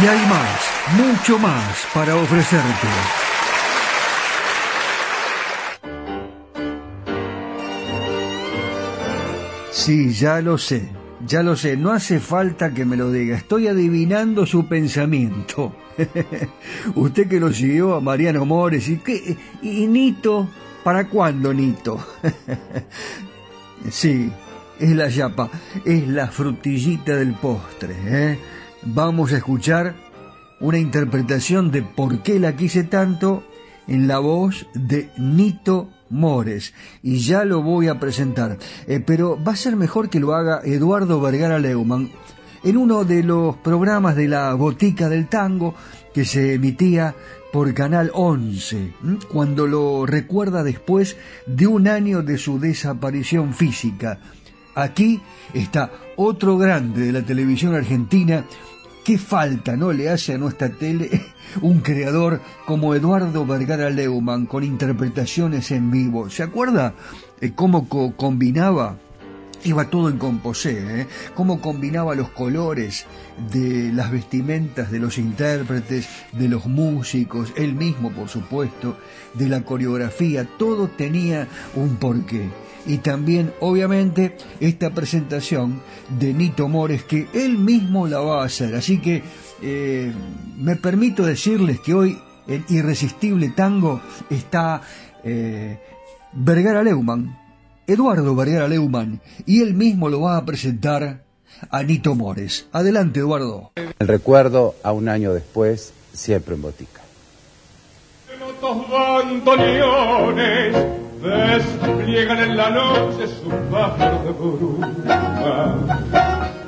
Y 0.00 0.06
hay 0.06 0.26
más, 0.26 0.70
mucho 0.96 1.38
más 1.38 1.86
para 1.92 2.16
ofrecerte. 2.16 2.88
Sí, 9.70 10.12
ya 10.12 10.40
lo 10.40 10.56
sé, 10.56 10.88
ya 11.26 11.42
lo 11.42 11.56
sé, 11.56 11.76
no 11.76 11.90
hace 11.92 12.20
falta 12.20 12.72
que 12.72 12.84
me 12.84 12.96
lo 12.96 13.12
diga, 13.12 13.36
estoy 13.36 13.68
adivinando 13.68 14.46
su 14.46 14.66
pensamiento. 14.66 15.74
Usted 16.94 17.28
que 17.28 17.38
lo 17.38 17.52
siguió 17.52 17.94
a 17.94 18.00
Mariano 18.00 18.46
Mores 18.46 18.88
y 18.88 18.96
qué, 18.96 19.36
y 19.60 19.86
Nito, 19.88 20.48
¿para 20.82 21.08
cuándo 21.08 21.52
Nito? 21.52 21.98
sí, 23.90 24.32
es 24.80 24.90
la 24.90 25.08
yapa, 25.08 25.50
es 25.84 26.08
la 26.08 26.28
frutillita 26.28 27.14
del 27.16 27.34
postre, 27.34 27.96
¿eh? 28.06 28.38
Vamos 28.84 29.32
a 29.32 29.36
escuchar 29.38 29.94
una 30.60 30.78
interpretación 30.78 31.70
de 31.70 31.82
Por 31.82 32.22
qué 32.22 32.38
la 32.38 32.56
quise 32.56 32.84
tanto 32.84 33.44
en 33.86 34.06
la 34.06 34.18
voz 34.18 34.66
de 34.74 35.10
Nito 35.16 35.90
Mores. 36.10 36.74
Y 37.02 37.18
ya 37.18 37.44
lo 37.44 37.62
voy 37.62 37.88
a 37.88 37.98
presentar, 37.98 38.58
eh, 38.86 39.00
pero 39.04 39.42
va 39.42 39.52
a 39.52 39.56
ser 39.56 39.76
mejor 39.76 40.08
que 40.08 40.20
lo 40.20 40.34
haga 40.34 40.60
Eduardo 40.64 41.20
Vergara 41.20 41.58
Leumann 41.58 42.10
en 42.64 42.76
uno 42.76 43.04
de 43.04 43.22
los 43.24 43.56
programas 43.56 44.14
de 44.14 44.28
la 44.28 44.54
Botica 44.54 45.08
del 45.08 45.28
Tango 45.28 45.74
que 46.14 46.24
se 46.24 46.54
emitía 46.54 47.14
por 47.52 47.74
Canal 47.74 48.10
11, 48.14 48.94
cuando 49.30 49.66
lo 49.66 50.06
recuerda 50.06 50.62
después 50.62 51.16
de 51.46 51.66
un 51.66 51.88
año 51.88 52.22
de 52.22 52.38
su 52.38 52.58
desaparición 52.58 53.52
física. 53.52 54.20
Aquí 54.74 55.20
está 55.52 55.90
otro 56.16 56.56
grande 56.56 57.06
de 57.06 57.12
la 57.12 57.22
televisión 57.22 57.74
argentina 57.74 58.46
¿Qué 59.04 59.18
falta 59.18 59.76
no 59.76 59.92
le 59.92 60.08
hace 60.10 60.34
a 60.34 60.38
nuestra 60.38 60.68
tele 60.68 61.10
un 61.60 61.80
creador 61.80 62.40
como 62.66 62.94
Eduardo 62.94 63.44
Vergara 63.44 63.90
Leumann 63.90 64.46
con 64.46 64.62
interpretaciones 64.62 65.72
en 65.72 65.90
vivo? 65.90 66.30
¿Se 66.30 66.44
acuerda 66.44 66.94
eh, 67.40 67.50
cómo 67.52 67.88
combinaba? 67.88 68.96
Iba 69.64 69.90
todo 69.90 70.08
en 70.08 70.18
composé, 70.18 71.00
¿eh? 71.00 71.06
cómo 71.34 71.60
combinaba 71.60 72.14
los 72.14 72.30
colores 72.30 73.06
de 73.52 73.92
las 73.92 74.10
vestimentas 74.12 74.90
de 74.92 75.00
los 75.00 75.18
intérpretes, 75.18 76.08
de 76.32 76.48
los 76.48 76.66
músicos, 76.66 77.52
él 77.56 77.74
mismo 77.74 78.10
por 78.12 78.28
supuesto, 78.28 78.96
de 79.34 79.48
la 79.48 79.62
coreografía, 79.62 80.44
todo 80.58 80.88
tenía 80.88 81.48
un 81.74 81.96
porqué 81.96 82.50
y 82.86 82.98
también 82.98 83.52
obviamente 83.60 84.36
esta 84.60 84.90
presentación 84.90 85.82
de 86.18 86.34
Nito 86.34 86.68
Mores 86.68 87.04
que 87.04 87.28
él 87.32 87.58
mismo 87.58 88.06
la 88.06 88.20
va 88.20 88.42
a 88.42 88.46
hacer. 88.46 88.74
Así 88.74 89.00
que 89.00 89.22
eh, 89.62 90.12
me 90.56 90.76
permito 90.76 91.24
decirles 91.24 91.80
que 91.80 91.94
hoy 91.94 92.18
en 92.48 92.64
Irresistible 92.68 93.50
Tango 93.50 94.00
está 94.30 94.82
eh, 95.24 95.78
Vergara 96.32 96.82
Leumann, 96.82 97.38
Eduardo 97.86 98.34
Vergara 98.34 98.68
Leumann, 98.68 99.20
y 99.46 99.62
él 99.62 99.74
mismo 99.74 100.08
lo 100.08 100.22
va 100.22 100.36
a 100.36 100.44
presentar 100.44 101.24
a 101.70 101.82
Nito 101.82 102.14
Mores. 102.14 102.66
Adelante, 102.72 103.20
Eduardo. 103.20 103.72
El 103.76 104.08
recuerdo 104.08 104.74
a 104.82 104.92
un 104.92 105.08
año 105.08 105.32
después, 105.32 105.92
siempre 106.12 106.54
en 106.54 106.62
botica 106.62 107.02
despliegan 111.22 112.38
en 112.40 112.56
la 112.56 112.70
noche 112.70 113.28
su 113.28 113.48
pájaro 113.70 114.24
de 114.24 114.32
bruma 114.32 114.88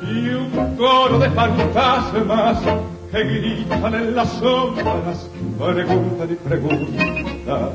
y 0.03 0.29
un 0.29 0.77
coro 0.77 1.19
de 1.19 1.31
fantasmas 1.31 2.59
que 3.11 3.25
gritan 3.25 3.95
en 3.95 4.15
las 4.15 4.29
sombras 4.35 5.29
preguntan 5.59 6.31
y 6.31 6.35
preguntan 6.37 7.71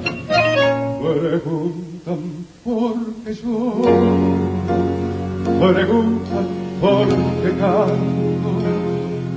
preguntan 1.02 2.20
por 2.64 2.94
qué 3.26 3.34
yo 3.34 3.82
preguntan 5.60 6.48
por 6.80 7.08
qué 7.08 7.52
canto 7.60 8.52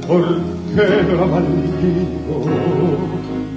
por 0.07 0.25
qué 0.75 1.03
no 1.09 1.15
la 1.17 1.27
maldigo 1.27 2.37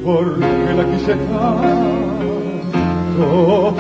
por 0.04 0.40
qué 0.40 0.74
la 0.74 0.86
quise 0.86 1.16
tanto 1.16 2.35
yo 3.18 3.74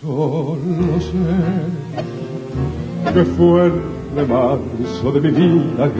solo 0.00 1.00
sé 1.00 1.26
que 3.14 3.24
fue 3.24 3.66
el 3.66 3.72
remanso 4.14 5.12
de 5.12 5.20
mi 5.20 5.30
vida 5.30 5.90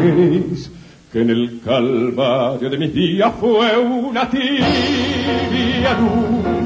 que 1.12 1.22
en 1.22 1.30
el 1.30 1.60
calvario 1.64 2.68
de 2.68 2.78
mis 2.78 2.92
días 2.92 3.32
fue 3.40 3.78
una 3.78 4.28
tibia 4.28 5.98
luz 5.98 6.57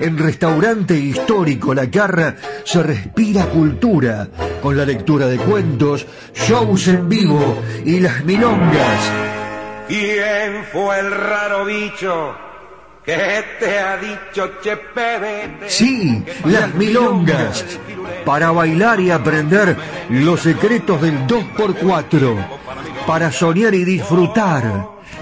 en 0.00 0.18
Restaurante 0.18 0.94
Histórico 0.94 1.74
La 1.74 1.90
Carra 1.90 2.36
se 2.64 2.82
respira 2.82 3.46
cultura 3.46 4.28
con 4.62 4.76
la 4.76 4.84
lectura 4.84 5.26
de 5.26 5.38
cuentos, 5.38 6.06
shows 6.34 6.88
en 6.88 7.08
vivo 7.08 7.58
y 7.84 8.00
las 8.00 8.24
milongas. 8.24 9.12
¿Quién 9.88 10.64
fue 10.72 11.00
el 11.00 11.10
raro 11.10 11.64
bicho 11.64 12.34
que 13.04 13.44
te 13.58 13.78
ha 13.78 13.96
dicho 13.96 14.52
Chepe? 14.62 15.68
Sí, 15.68 16.24
las 16.44 16.74
milongas. 16.74 17.64
Para 18.24 18.50
bailar 18.50 19.00
y 19.00 19.10
aprender 19.10 19.76
los 20.10 20.40
secretos 20.40 21.00
del 21.00 21.26
2x4. 21.26 22.46
Para 23.06 23.32
soñar 23.32 23.74
y 23.74 23.84
disfrutar 23.84 24.97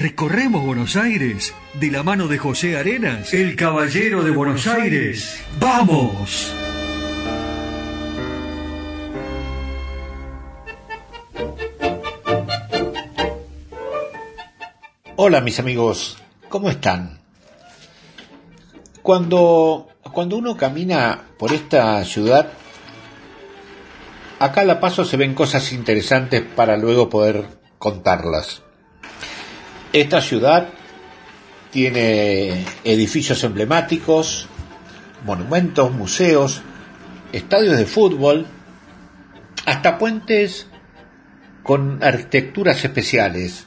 recorremos 0.00 0.64
Buenos 0.64 0.96
Aires 0.96 1.54
de 1.74 1.90
la 1.90 2.02
mano 2.02 2.26
de 2.26 2.38
José 2.38 2.78
Arenas, 2.78 3.34
el 3.34 3.54
caballero 3.54 4.24
de 4.24 4.30
Buenos 4.30 4.66
Aires. 4.66 5.44
¡Vamos! 5.60 6.54
Hola 15.16 15.42
mis 15.42 15.60
amigos, 15.60 16.16
¿cómo 16.48 16.70
están? 16.70 17.20
Cuando, 19.02 19.88
cuando 20.14 20.38
uno 20.38 20.56
camina 20.56 21.24
por 21.38 21.52
esta 21.52 22.02
ciudad, 22.06 22.54
acá 24.38 24.62
a 24.62 24.64
la 24.64 24.80
paso 24.80 25.04
se 25.04 25.18
ven 25.18 25.34
cosas 25.34 25.74
interesantes 25.74 26.40
para 26.40 26.78
luego 26.78 27.10
poder 27.10 27.48
contarlas. 27.78 28.62
Esta 29.92 30.20
ciudad 30.20 30.68
tiene 31.70 32.64
edificios 32.84 33.42
emblemáticos, 33.44 34.48
monumentos, 35.24 35.92
museos, 35.92 36.62
estadios 37.32 37.76
de 37.76 37.86
fútbol, 37.86 38.46
hasta 39.66 39.98
puentes 39.98 40.66
con 41.62 42.02
arquitecturas 42.02 42.84
especiales 42.84 43.66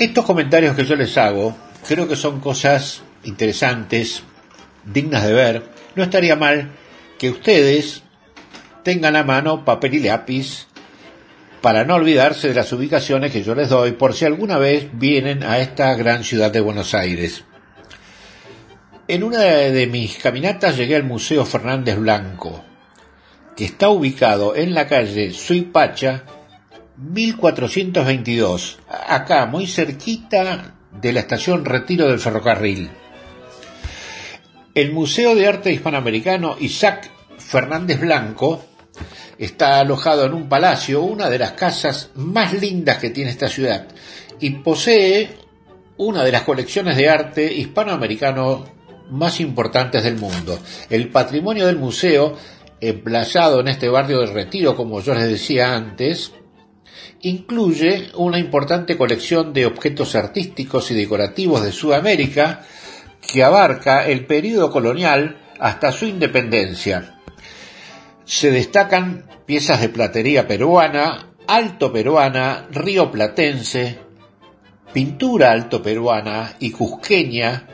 estos 0.00 0.24
comentarios 0.24 0.74
que 0.74 0.84
yo 0.84 0.96
les 0.96 1.16
hago 1.18 1.54
creo 1.86 2.08
que 2.08 2.16
son 2.16 2.40
cosas 2.40 3.02
interesantes, 3.24 4.22
dignas 4.84 5.24
de 5.24 5.32
ver. 5.32 5.62
No 5.94 6.02
estaría 6.02 6.36
mal 6.36 6.70
que 7.18 7.28
ustedes 7.28 8.02
tengan 8.82 9.14
a 9.16 9.24
mano 9.24 9.64
papel 9.64 9.94
y 9.94 10.00
lápiz 10.00 10.68
para 11.60 11.84
no 11.84 11.96
olvidarse 11.96 12.48
de 12.48 12.54
las 12.54 12.72
ubicaciones 12.72 13.32
que 13.32 13.42
yo 13.42 13.54
les 13.54 13.68
doy 13.68 13.92
por 13.92 14.14
si 14.14 14.24
alguna 14.24 14.58
vez 14.58 14.88
vienen 14.92 15.42
a 15.42 15.58
esta 15.58 15.94
gran 15.94 16.24
ciudad 16.24 16.50
de 16.50 16.60
Buenos 16.60 16.94
Aires. 16.94 17.44
En 19.08 19.24
una 19.24 19.40
de 19.40 19.86
mis 19.86 20.18
caminatas 20.18 20.76
llegué 20.76 20.96
al 20.96 21.04
Museo 21.04 21.44
Fernández 21.44 21.98
Blanco, 21.98 22.64
que 23.56 23.64
está 23.64 23.88
ubicado 23.88 24.54
en 24.54 24.72
la 24.72 24.86
calle 24.86 25.32
Suipacha 25.32 26.24
1422, 26.96 28.78
acá 29.08 29.46
muy 29.46 29.66
cerquita 29.66 30.76
de 30.92 31.12
la 31.12 31.20
estación 31.20 31.64
Retiro 31.64 32.08
del 32.08 32.20
Ferrocarril. 32.20 32.90
El 34.74 34.92
Museo 34.92 35.34
de 35.34 35.48
Arte 35.48 35.72
Hispanoamericano 35.72 36.56
Isaac 36.60 37.10
Fernández 37.38 38.00
Blanco 38.00 38.64
está 39.40 39.80
alojado 39.80 40.26
en 40.26 40.34
un 40.34 40.48
palacio, 40.50 41.02
una 41.02 41.30
de 41.30 41.38
las 41.38 41.52
casas 41.52 42.10
más 42.14 42.52
lindas 42.52 42.98
que 42.98 43.08
tiene 43.08 43.30
esta 43.30 43.48
ciudad, 43.48 43.88
y 44.38 44.50
posee 44.50 45.30
una 45.96 46.22
de 46.22 46.32
las 46.32 46.42
colecciones 46.42 46.96
de 46.96 47.08
arte 47.08 47.52
hispanoamericano 47.52 48.66
más 49.10 49.40
importantes 49.40 50.04
del 50.04 50.16
mundo. 50.16 50.58
El 50.90 51.08
patrimonio 51.08 51.66
del 51.66 51.78
museo, 51.78 52.36
emplazado 52.82 53.60
en 53.60 53.68
este 53.68 53.88
barrio 53.88 54.20
de 54.20 54.26
Retiro, 54.26 54.76
como 54.76 55.00
yo 55.00 55.14
les 55.14 55.28
decía 55.28 55.74
antes, 55.74 56.32
incluye 57.22 58.10
una 58.16 58.38
importante 58.38 58.98
colección 58.98 59.54
de 59.54 59.64
objetos 59.64 60.14
artísticos 60.14 60.90
y 60.90 60.94
decorativos 60.94 61.62
de 61.62 61.72
Sudamérica 61.72 62.66
que 63.20 63.42
abarca 63.42 64.06
el 64.06 64.26
período 64.26 64.70
colonial 64.70 65.38
hasta 65.58 65.92
su 65.92 66.06
independencia. 66.06 67.20
Se 68.30 68.52
destacan 68.52 69.24
piezas 69.44 69.80
de 69.80 69.88
platería 69.88 70.46
peruana, 70.46 71.30
alto 71.48 71.92
peruana, 71.92 72.68
río 72.70 73.10
platense, 73.10 73.98
pintura 74.92 75.50
alto 75.50 75.82
peruana 75.82 76.54
y 76.60 76.70
cusqueña, 76.70 77.66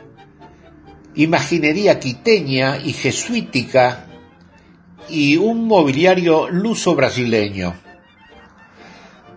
imaginería 1.14 2.00
quiteña 2.00 2.78
y 2.82 2.94
jesuítica 2.94 4.06
y 5.10 5.36
un 5.36 5.66
mobiliario 5.66 6.48
luso 6.48 6.94
brasileño. 6.94 7.74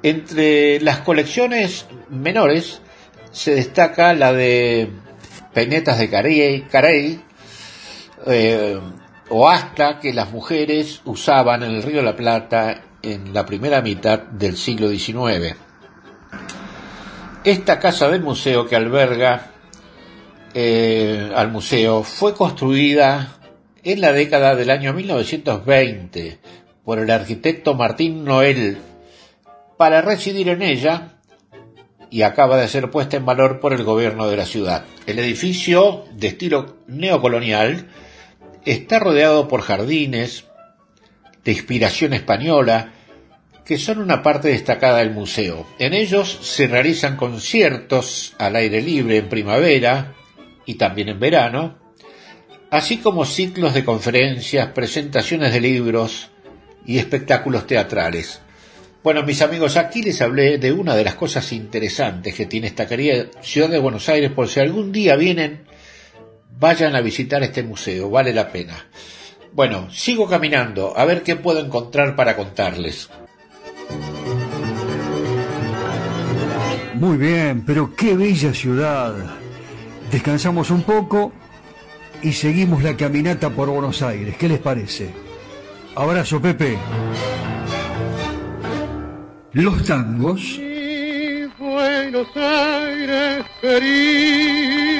Entre 0.02 0.80
las 0.80 1.00
colecciones 1.00 1.86
menores 2.08 2.82
se 3.34 3.56
destaca 3.56 4.14
la 4.14 4.32
de 4.32 4.90
penetas 5.54 6.00
de 6.00 6.10
Carey, 6.72 7.20
eh, 8.26 8.80
o 9.30 9.50
hasta 9.50 10.00
que 10.00 10.14
las 10.14 10.32
mujeres 10.32 11.02
usaban 11.06 11.64
en 11.64 11.72
el 11.72 11.84
Río 11.84 11.98
de 11.98 12.04
la 12.04 12.16
Plata 12.16 12.82
en 13.02 13.34
la 13.34 13.46
primera 13.46 13.82
mitad 13.82 14.20
del 14.20 14.58
siglo 14.58 14.90
XIX. 14.90 15.56
Esta 17.44 17.80
casa 17.80 18.10
del 18.10 18.22
museo 18.22 18.68
que 18.68 18.76
alberga 18.76 19.52
eh, 20.54 21.32
al 21.36 21.52
museo 21.52 22.04
fue 22.04 22.34
construida 22.34 23.36
en 23.84 24.02
la 24.02 24.12
década 24.12 24.56
del 24.56 24.72
año 24.72 24.94
1920 24.94 26.40
por 26.84 27.00
el 27.00 27.12
arquitecto 27.12 27.76
Martín 27.76 28.26
Noel 28.26 28.80
para 29.78 30.02
residir 30.02 30.50
en 30.50 30.62
ella 30.62 31.20
y 32.10 32.24
acaba 32.24 32.58
de 32.58 32.68
ser 32.68 32.90
puesta 32.90 33.18
en 33.18 33.26
valor 33.26 33.60
por 33.60 33.74
el 33.74 33.84
gobierno 33.84 34.28
de 34.28 34.36
la 34.36 34.46
ciudad. 34.46 34.86
El 35.06 35.20
edificio, 35.20 36.06
de 36.12 36.28
estilo 36.28 36.78
neocolonial, 36.88 37.88
está 38.72 39.00
rodeado 39.00 39.48
por 39.48 39.62
jardines 39.62 40.46
de 41.44 41.52
inspiración 41.52 42.14
española 42.14 42.94
que 43.66 43.78
son 43.78 44.00
una 44.00 44.24
parte 44.24 44.48
destacada 44.48 44.98
del 44.98 45.12
museo. 45.12 45.68
En 45.78 45.94
ellos 45.94 46.40
se 46.42 46.68
realizan 46.68 47.16
conciertos 47.16 48.34
al 48.40 48.56
aire 48.56 48.82
libre 48.82 49.18
en 49.18 49.30
primavera 49.30 50.16
y 50.66 50.74
también 50.74 51.10
en 51.10 51.20
verano, 51.20 51.78
así 52.72 52.98
como 52.98 53.26
ciclos 53.26 53.76
de 53.76 53.86
conferencias, 53.86 54.70
presentaciones 54.70 55.54
de 55.54 55.62
libros 55.62 56.30
y 56.84 56.98
espectáculos 56.98 57.68
teatrales. 57.68 58.42
Bueno, 59.04 59.24
mis 59.24 59.42
amigos, 59.44 59.78
aquí 59.78 60.02
les 60.02 60.20
hablé 60.22 60.58
de 60.58 60.72
una 60.72 60.96
de 60.96 61.04
las 61.04 61.16
cosas 61.16 61.54
interesantes 61.54 62.34
que 62.34 62.48
tiene 62.48 62.68
esta 62.68 62.88
querida 62.88 63.28
ciudad 63.42 63.70
de 63.70 63.78
Buenos 63.78 64.10
Aires, 64.10 64.32
por 64.32 64.48
si 64.48 64.60
algún 64.60 64.92
día 64.92 65.16
vienen, 65.16 65.69
vayan 66.60 66.96
a 66.96 67.02
visitar 67.02 67.42
este 67.42 67.64
museo, 67.64 68.10
vale 68.10 68.34
la 68.34 68.52
pena. 68.52 68.76
Bueno, 69.54 69.90
sigo 69.92 70.28
caminando, 70.28 70.94
a 70.96 71.06
ver 71.06 71.24
qué 71.24 71.36
puedo 71.36 71.60
encontrar 71.60 72.16
para 72.16 72.36
contarles. 72.36 73.10
Muy 76.94 77.18
bien, 77.18 77.64
pero 77.66 77.96
qué 77.96 78.16
bella 78.16 78.54
ciudad. 78.54 79.16
Descansamos 80.12 80.70
un 80.70 80.84
poco 80.84 81.32
y 82.22 82.34
seguimos 82.34 82.84
la 82.84 82.98
caminata 82.98 83.50
por 83.50 83.70
Buenos 83.70 84.02
Aires. 84.02 84.36
¿Qué 84.38 84.50
les 84.50 84.60
parece? 84.60 85.10
Abrazo, 85.96 86.42
Pepe. 86.42 86.78
Los 89.54 89.86
tangos. 89.86 90.60
Buenos 91.58 92.28
Aires 92.36 93.46
querido. 93.62 95.00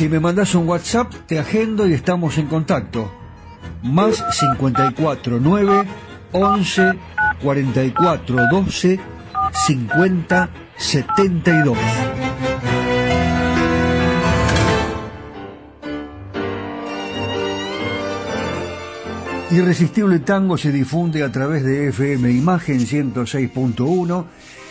Si 0.00 0.08
me 0.08 0.18
mandas 0.18 0.54
un 0.54 0.66
WhatsApp, 0.66 1.12
te 1.26 1.38
agendo 1.38 1.86
y 1.86 1.92
estamos 1.92 2.38
en 2.38 2.46
contacto. 2.46 3.12
Más 3.82 4.24
54 4.30 5.38
9 5.38 5.84
11 6.32 6.92
44 7.42 8.36
12 8.50 8.98
50 9.66 10.50
72. 10.78 11.78
Irresistible 19.50 20.20
Tango 20.20 20.56
se 20.56 20.72
difunde 20.72 21.22
a 21.22 21.30
través 21.30 21.62
de 21.62 21.88
FM 21.88 22.30
Imagen 22.30 22.86
106.1 22.86 24.24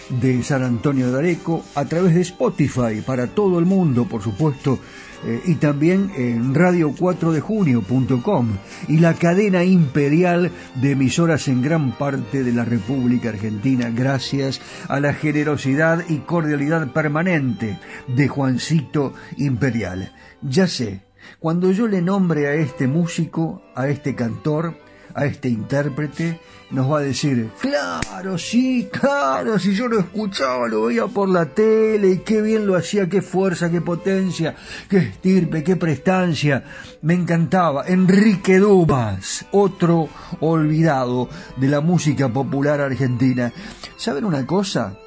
de 0.10 0.42
San 0.42 0.64
Antonio 0.64 1.12
de 1.12 1.20
Areco, 1.20 1.64
a 1.76 1.86
través 1.86 2.16
de 2.16 2.22
Spotify 2.22 3.04
para 3.06 3.28
todo 3.28 3.60
el 3.60 3.66
mundo, 3.66 4.06
por 4.06 4.24
supuesto, 4.24 4.80
eh, 5.26 5.42
y 5.46 5.56
también 5.56 6.12
en 6.16 6.56
radio4dejunio.com 6.56 8.58
y 8.88 9.00
la 9.00 9.14
cadena 9.16 9.64
imperial 9.64 10.52
de 10.76 10.92
emisoras 10.92 11.48
en 11.48 11.62
gran 11.62 11.92
parte 11.92 12.44
de 12.44 12.54
la 12.54 12.66
República 12.66 13.30
Argentina, 13.30 13.92
gracias 13.94 14.62
a 14.88 15.00
la 15.00 15.14
generosidad 15.14 16.04
y 16.08 16.20
cordialidad 16.20 16.92
permanente 16.94 17.80
de 18.08 18.28
Juancito 18.28 19.14
Imperial. 19.38 20.14
Ya 20.42 20.68
sé, 20.68 21.02
cuando 21.40 21.72
yo 21.72 21.88
le 21.88 22.02
nombre 22.02 22.48
a 22.48 22.54
este 22.54 22.88
músico, 22.88 23.62
a 23.76 23.88
este 23.88 24.16
cantor, 24.16 24.78
a 25.20 25.26
este 25.26 25.50
intérprete, 25.50 26.40
nos 26.72 26.90
va 26.90 27.00
a 27.00 27.02
decir, 27.02 27.50
claro, 27.60 28.38
sí, 28.38 28.88
claro, 28.90 29.60
si 29.60 29.74
yo 29.74 29.88
lo 29.88 30.00
escuchaba, 30.00 30.68
lo 30.70 30.84
veía 30.84 31.08
por 31.08 31.28
la 31.28 31.46
tele, 31.46 32.12
y 32.12 32.18
qué 32.20 32.42
bien 32.42 32.66
lo 32.66 32.76
hacía, 32.78 33.10
qué 33.10 33.22
fuerza, 33.22 33.70
qué 33.70 33.82
potencia, 33.82 34.56
qué 34.90 34.98
estirpe, 34.98 35.64
qué 35.64 35.76
prestancia, 35.76 36.64
me 37.02 37.16
encantaba. 37.16 37.86
Enrique 37.88 38.60
Dumas, 38.60 39.46
otro 39.52 40.08
olvidado 40.40 41.28
de 41.58 41.68
la 41.68 41.82
música 41.82 42.30
popular 42.30 42.80
argentina. 42.80 43.52
¿Saben 43.98 44.24
una 44.24 44.46
cosa? 44.46 44.98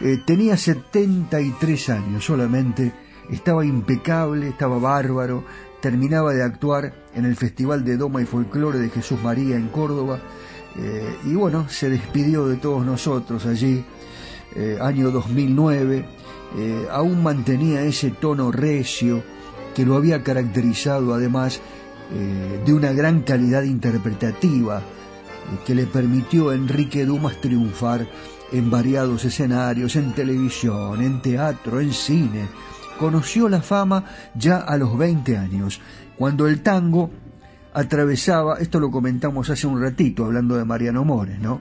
Eh, 0.00 0.18
tenía 0.26 0.58
73 0.58 1.88
años 1.88 2.24
solamente, 2.24 2.92
estaba 3.30 3.64
impecable, 3.64 4.48
estaba 4.48 4.78
bárbaro, 4.78 5.44
terminaba 5.86 6.34
de 6.34 6.42
actuar 6.42 6.92
en 7.14 7.26
el 7.26 7.36
Festival 7.36 7.84
de 7.84 7.96
Doma 7.96 8.20
y 8.20 8.24
Folclore 8.24 8.80
de 8.80 8.90
Jesús 8.90 9.22
María 9.22 9.54
en 9.54 9.68
Córdoba 9.68 10.18
eh, 10.76 11.16
y 11.24 11.34
bueno, 11.34 11.68
se 11.68 11.88
despidió 11.88 12.48
de 12.48 12.56
todos 12.56 12.84
nosotros 12.84 13.46
allí, 13.46 13.84
eh, 14.56 14.78
año 14.80 15.12
2009, 15.12 16.04
eh, 16.58 16.88
aún 16.90 17.22
mantenía 17.22 17.82
ese 17.82 18.10
tono 18.10 18.50
recio 18.50 19.22
que 19.76 19.86
lo 19.86 19.94
había 19.94 20.24
caracterizado 20.24 21.14
además 21.14 21.60
de 22.64 22.72
una 22.72 22.92
gran 22.92 23.22
calidad 23.22 23.62
interpretativa 23.62 24.80
que 25.66 25.74
le 25.74 25.86
permitió 25.86 26.50
a 26.50 26.54
Enrique 26.54 27.04
Dumas 27.04 27.40
triunfar 27.40 28.08
en 28.52 28.70
variados 28.70 29.24
escenarios, 29.24 29.94
en 29.96 30.12
televisión, 30.14 31.02
en 31.02 31.20
teatro, 31.20 31.80
en 31.80 31.92
cine, 31.92 32.46
conoció 32.98 33.48
la 33.48 33.62
fama 33.62 34.04
ya 34.34 34.58
a 34.58 34.76
los 34.76 34.96
20 34.96 35.36
años, 35.36 35.80
cuando 36.16 36.46
el 36.46 36.62
tango 36.62 37.10
atravesaba, 37.72 38.56
esto 38.58 38.80
lo 38.80 38.90
comentamos 38.90 39.50
hace 39.50 39.66
un 39.66 39.80
ratito 39.80 40.24
hablando 40.24 40.56
de 40.56 40.64
Mariano 40.64 41.04
Mores, 41.04 41.38
¿no? 41.38 41.60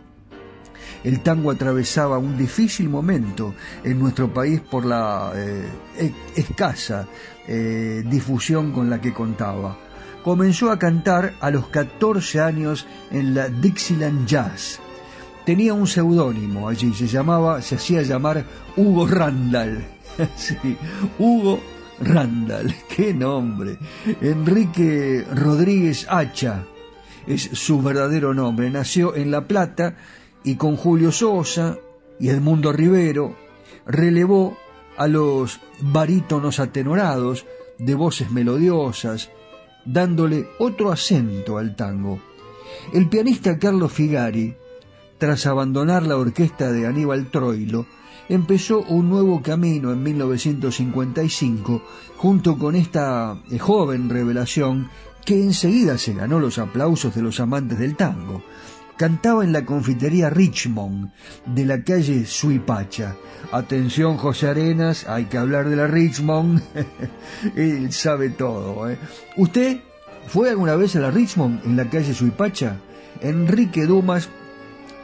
El 1.03 1.19
tango 1.19 1.51
atravesaba 1.51 2.17
un 2.17 2.37
difícil 2.37 2.89
momento 2.89 3.53
en 3.83 3.99
nuestro 3.99 4.33
país 4.33 4.61
por 4.61 4.85
la 4.85 5.33
eh, 5.35 6.11
escasa 6.35 7.07
eh, 7.47 8.03
difusión 8.09 8.71
con 8.71 8.89
la 8.89 8.99
que 8.99 9.13
contaba. 9.13 9.77
Comenzó 10.23 10.71
a 10.71 10.79
cantar 10.79 11.33
a 11.41 11.51
los 11.51 11.67
14 11.67 12.41
años 12.41 12.87
en 13.11 13.35
la 13.35 13.49
Dixieland 13.49 14.25
Jazz. 14.25 14.79
Tenía 15.45 15.75
un 15.75 15.85
seudónimo 15.85 16.67
allí, 16.67 16.91
se 16.95 17.05
llamaba, 17.05 17.61
se 17.61 17.75
hacía 17.75 18.01
llamar 18.01 18.43
Hugo 18.75 19.05
Randall 19.05 19.94
Hugo 21.19 21.59
Randall, 21.99 22.73
qué 22.95 23.13
nombre. 23.13 23.77
Enrique 24.21 25.25
Rodríguez 25.33 26.07
Hacha 26.09 26.63
es 27.27 27.41
su 27.41 27.81
verdadero 27.81 28.33
nombre. 28.33 28.69
Nació 28.69 29.15
en 29.15 29.31
La 29.31 29.47
Plata 29.47 29.95
y 30.43 30.55
con 30.55 30.75
Julio 30.75 31.11
Sosa 31.11 31.77
y 32.19 32.29
Edmundo 32.29 32.71
Rivero 32.71 33.35
relevó 33.85 34.57
a 34.97 35.07
los 35.07 35.59
barítonos 35.81 36.59
atenorados 36.59 37.45
de 37.77 37.95
voces 37.95 38.31
melodiosas, 38.31 39.29
dándole 39.83 40.47
otro 40.59 40.91
acento 40.91 41.57
al 41.57 41.75
tango. 41.75 42.19
El 42.93 43.09
pianista 43.09 43.57
Carlos 43.59 43.91
Figari, 43.91 44.55
tras 45.17 45.45
abandonar 45.45 46.03
la 46.03 46.17
orquesta 46.17 46.71
de 46.71 46.87
Aníbal 46.87 47.29
Troilo, 47.29 47.85
empezó 48.29 48.81
un 48.81 49.09
nuevo 49.09 49.41
camino 49.41 49.91
en 49.91 50.03
1955 50.03 51.83
junto 52.17 52.57
con 52.57 52.75
esta 52.75 53.37
eh, 53.51 53.59
joven 53.59 54.09
revelación 54.09 54.89
que 55.25 55.41
enseguida 55.41 55.97
se 55.97 56.13
ganó 56.13 56.39
los 56.39 56.59
aplausos 56.59 57.15
de 57.15 57.21
los 57.21 57.39
amantes 57.39 57.79
del 57.79 57.95
tango. 57.95 58.43
Cantaba 58.97 59.43
en 59.43 59.51
la 59.51 59.65
confitería 59.65 60.29
Richmond 60.29 61.11
de 61.45 61.65
la 61.65 61.83
calle 61.83 62.25
Suipacha. 62.25 63.17
Atención 63.51 64.17
José 64.17 64.47
Arenas, 64.47 65.05
hay 65.07 65.25
que 65.25 65.37
hablar 65.37 65.67
de 65.67 65.75
la 65.75 65.87
Richmond. 65.87 66.61
Él 67.55 67.91
sabe 67.91 68.29
todo. 68.29 68.89
¿eh? 68.89 68.97
¿Usted 69.35 69.81
fue 70.27 70.49
alguna 70.49 70.75
vez 70.75 70.95
a 70.95 71.01
la 71.01 71.11
Richmond 71.11 71.65
en 71.65 71.75
la 71.75 71.89
calle 71.89 72.13
Suipacha? 72.13 72.77
Enrique 73.21 73.85
Dumas 73.85 74.29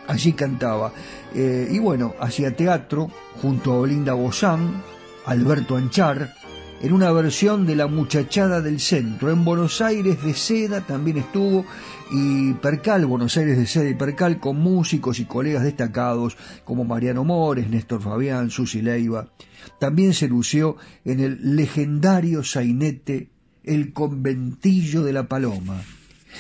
allí 0.08 0.34
cantaba. 0.34 0.94
Eh, 1.34 1.70
y 1.72 1.80
bueno, 1.80 2.14
hacía 2.20 2.56
teatro 2.56 3.10
junto 3.42 3.72
a 3.72 3.80
Olinda 3.80 4.14
Bozán, 4.14 4.84
Alberto 5.26 5.78
Anchar, 5.78 6.34
en 6.82 6.94
una 6.94 7.12
versión 7.12 7.66
de 7.66 7.76
La 7.76 7.88
Muchachada 7.88 8.60
del 8.60 8.80
Centro. 8.80 9.32
En 9.32 9.46
Buenos 9.46 9.82
Aires 9.82 10.22
de 10.24 10.34
Seda 10.34 10.82
también 10.82 11.18
estuvo 11.18 11.66
y 12.12 12.54
Percal, 12.54 13.06
Buenos 13.06 13.38
Aires 13.38 13.58
de 13.58 13.68
Seda 13.68 13.90
y 13.90 13.94
Percal, 13.94 14.40
con 14.40 14.60
músicos 14.60 15.20
y 15.20 15.26
colegas 15.26 15.64
destacados 15.64 16.38
como 16.66 16.84
Mariano 16.84 17.24
Mores, 17.24 17.70
Néstor 17.70 18.02
Fabián, 18.02 18.50
Susi 18.50 18.82
Leiva. 18.82 19.30
También 19.80 20.14
se 20.14 20.28
lució 20.28 20.78
en 21.06 21.20
el 21.20 21.56
legendario 21.56 22.44
sainete 22.44 23.30
El 23.64 23.94
Conventillo 23.94 25.04
de 25.04 25.14
la 25.14 25.28
Paloma. 25.28 25.82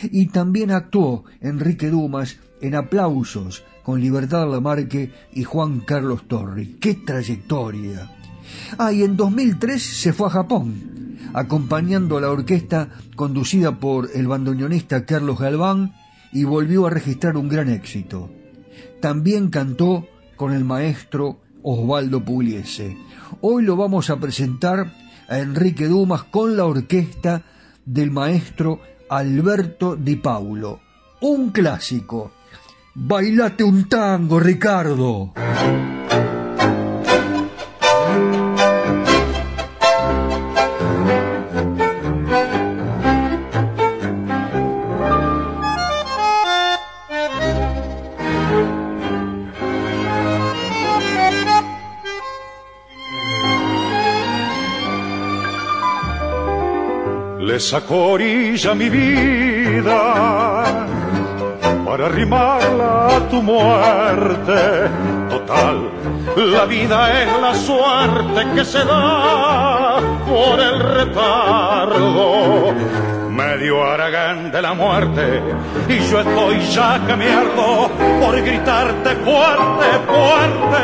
Y 0.03 0.27
también 0.27 0.71
actuó 0.71 1.25
Enrique 1.39 1.89
Dumas 1.89 2.37
en 2.61 2.75
Aplausos 2.75 3.63
con 3.83 3.99
Libertad 3.99 4.49
Lamarque 4.49 5.11
y 5.33 5.43
Juan 5.43 5.81
Carlos 5.81 6.27
Torri. 6.27 6.77
¡Qué 6.79 6.95
trayectoria! 6.95 8.09
Ah, 8.77 8.91
y 8.91 9.03
en 9.03 9.17
2003 9.17 9.81
se 9.81 10.13
fue 10.13 10.27
a 10.27 10.31
Japón, 10.31 11.17
acompañando 11.33 12.17
a 12.17 12.21
la 12.21 12.29
orquesta 12.29 12.89
conducida 13.15 13.79
por 13.79 14.09
el 14.13 14.27
bandoneonista 14.27 15.05
Carlos 15.05 15.39
Galván 15.39 15.93
y 16.31 16.43
volvió 16.43 16.87
a 16.87 16.89
registrar 16.89 17.37
un 17.37 17.49
gran 17.49 17.69
éxito. 17.69 18.29
También 18.99 19.49
cantó 19.49 20.07
con 20.35 20.53
el 20.53 20.63
maestro 20.63 21.39
Osvaldo 21.63 22.23
Pugliese. 22.23 22.97
Hoy 23.41 23.63
lo 23.63 23.75
vamos 23.75 24.09
a 24.09 24.19
presentar 24.19 24.93
a 25.27 25.39
Enrique 25.39 25.87
Dumas 25.87 26.23
con 26.23 26.57
la 26.57 26.65
orquesta 26.65 27.43
del 27.85 28.11
maestro 28.11 28.79
Alberto 29.09 29.95
Di 29.95 30.15
Paulo. 30.15 30.79
Un 31.21 31.51
clásico 31.51 32.31
Bailate 32.93 33.63
un 33.63 33.87
tango, 33.87 34.37
Ricardo. 34.37 35.31
Le 57.39 57.59
sacó 57.59 58.11
orilla 58.11 58.75
mi 58.75 58.89
vida 58.89 60.90
para 61.91 62.05
arrimarla 62.05 63.17
a 63.17 63.19
tu 63.27 63.41
muerte. 63.41 64.89
Total, 65.29 65.91
la 66.37 66.63
vida 66.63 67.21
es 67.21 67.41
la 67.41 67.53
suerte 67.53 68.47
que 68.55 68.63
se 68.63 68.85
da 68.85 69.99
por 70.25 70.57
el 70.57 70.79
retardo. 70.79 72.73
Me 73.29 73.57
dio 73.57 73.83
Aragán 73.83 74.53
de 74.53 74.61
la 74.61 74.73
muerte 74.73 75.43
y 75.89 75.99
yo 76.09 76.21
estoy 76.21 76.61
ya 76.73 77.05
que 77.05 77.13
me 77.17 77.29
ardo 77.29 77.89
por 78.21 78.41
gritarte 78.41 79.09
fuerte, 79.25 79.87
fuerte. 80.07 80.83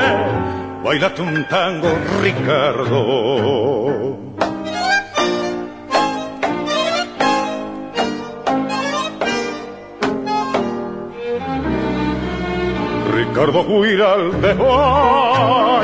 Bailate 0.84 1.22
un 1.22 1.48
tango, 1.48 1.88
Ricardo. 2.22 4.18
Ricardo 13.30 13.64
de 14.42 14.54
baila 14.54 15.82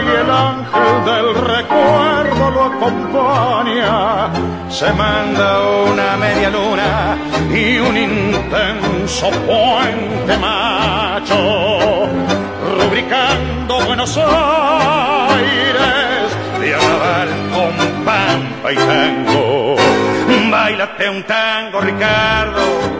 y 0.00 0.08
el 0.22 0.30
ángel 0.30 1.04
del 1.04 1.34
recuerdo 1.34 2.50
lo 2.50 2.64
acompaña. 2.64 4.30
Se 4.68 4.92
manda 4.92 5.60
una 5.84 6.16
media 6.16 6.50
luna 6.50 7.16
y 7.52 7.78
un 7.78 7.96
intenso 7.96 9.30
puente 9.46 10.38
macho, 10.38 12.08
rubricando 12.78 13.80
Buenos 13.86 14.16
Aires 14.16 14.28
de 16.60 16.70
Naval 16.70 17.28
con 17.54 18.04
pampa 18.04 18.72
y 18.72 18.76
tango. 18.76 19.76
Bailate 20.50 21.10
un 21.10 21.22
tango, 21.24 21.80
Ricardo 21.80 22.90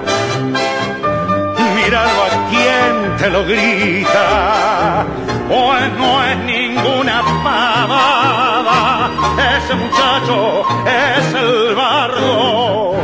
míralo 1.90 2.22
a 2.24 2.48
quien 2.50 2.99
te 3.20 3.28
lo 3.28 3.44
grita, 3.44 5.04
pues 5.46 5.92
no 5.98 6.24
es 6.24 6.36
ninguna 6.38 7.22
pavada, 7.44 9.10
ese 9.58 9.74
muchacho 9.74 10.64
es 10.86 11.34
el 11.34 11.74
bardo, 11.74 12.94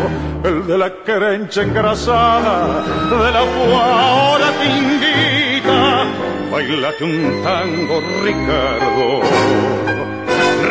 el 0.42 0.66
de 0.66 0.78
la 0.78 0.90
querencha 1.04 1.62
engrasada, 1.62 2.82
de 3.10 3.30
la 3.30 3.40
ahora 3.40 4.46
te 4.58 4.64
invita, 4.64 6.04
bailate 6.50 7.04
un 7.04 7.42
tango 7.44 8.00
Ricardo, 8.24 9.20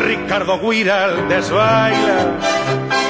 Ricardo 0.08 0.60
Guiral 0.60 1.30
desbaila 1.30 3.05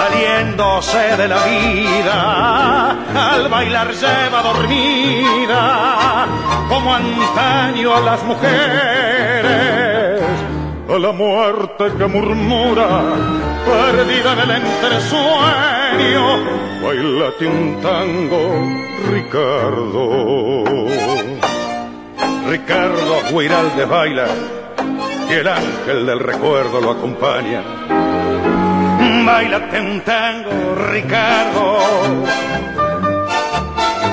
saliéndose 0.00 1.16
de 1.16 1.28
la 1.28 1.44
vida, 1.44 2.90
al 3.32 3.48
bailar 3.48 3.92
lleva 3.92 4.42
dormida, 4.42 6.26
como 6.68 6.94
antaño 6.94 7.94
a 7.94 8.00
las 8.00 8.22
mujeres, 8.24 10.22
a 10.88 10.98
la 10.98 11.12
muerte 11.12 11.84
que 11.98 12.06
murmura, 12.06 12.88
perdida 13.66 14.32
en 14.32 14.38
el 14.38 14.50
entresueño, 14.62 16.24
bailate 16.82 17.46
un 17.46 17.80
tango, 17.82 18.40
Ricardo. 19.10 20.64
Ricardo 22.48 23.14
de 23.76 23.84
baila 23.84 24.26
y 25.28 25.32
el 25.32 25.46
ángel 25.46 26.06
del 26.06 26.18
recuerdo 26.18 26.80
lo 26.80 26.90
acompaña 26.90 27.62
bailate 29.26 29.80
un 29.80 30.00
tango, 30.00 30.74
Ricardo. 30.90 31.78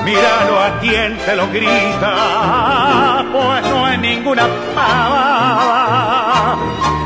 Míralo 0.04 0.58
a 0.60 0.78
quien 0.80 1.16
te 1.18 1.36
lo 1.36 1.46
grita, 1.48 3.24
pues 3.32 3.62
no 3.68 3.88
es 3.90 3.98
ninguna 3.98 4.46
pava. 4.74 6.56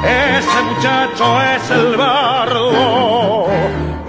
Ese 0.04 0.62
muchacho 0.62 1.42
es 1.42 1.70
el 1.70 1.96
bardo, 1.96 3.46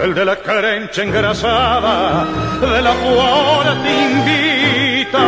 el 0.00 0.14
de 0.14 0.24
la 0.24 0.36
carencha 0.36 1.02
engrasada, 1.02 2.26
de 2.60 2.82
la 2.82 2.92
cual 2.94 3.82
te 3.82 3.92
invita. 4.10 5.26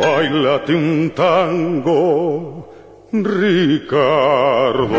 Bailate 0.00 0.74
un 0.74 1.10
tango, 1.14 2.68
Ricardo. 3.12 4.98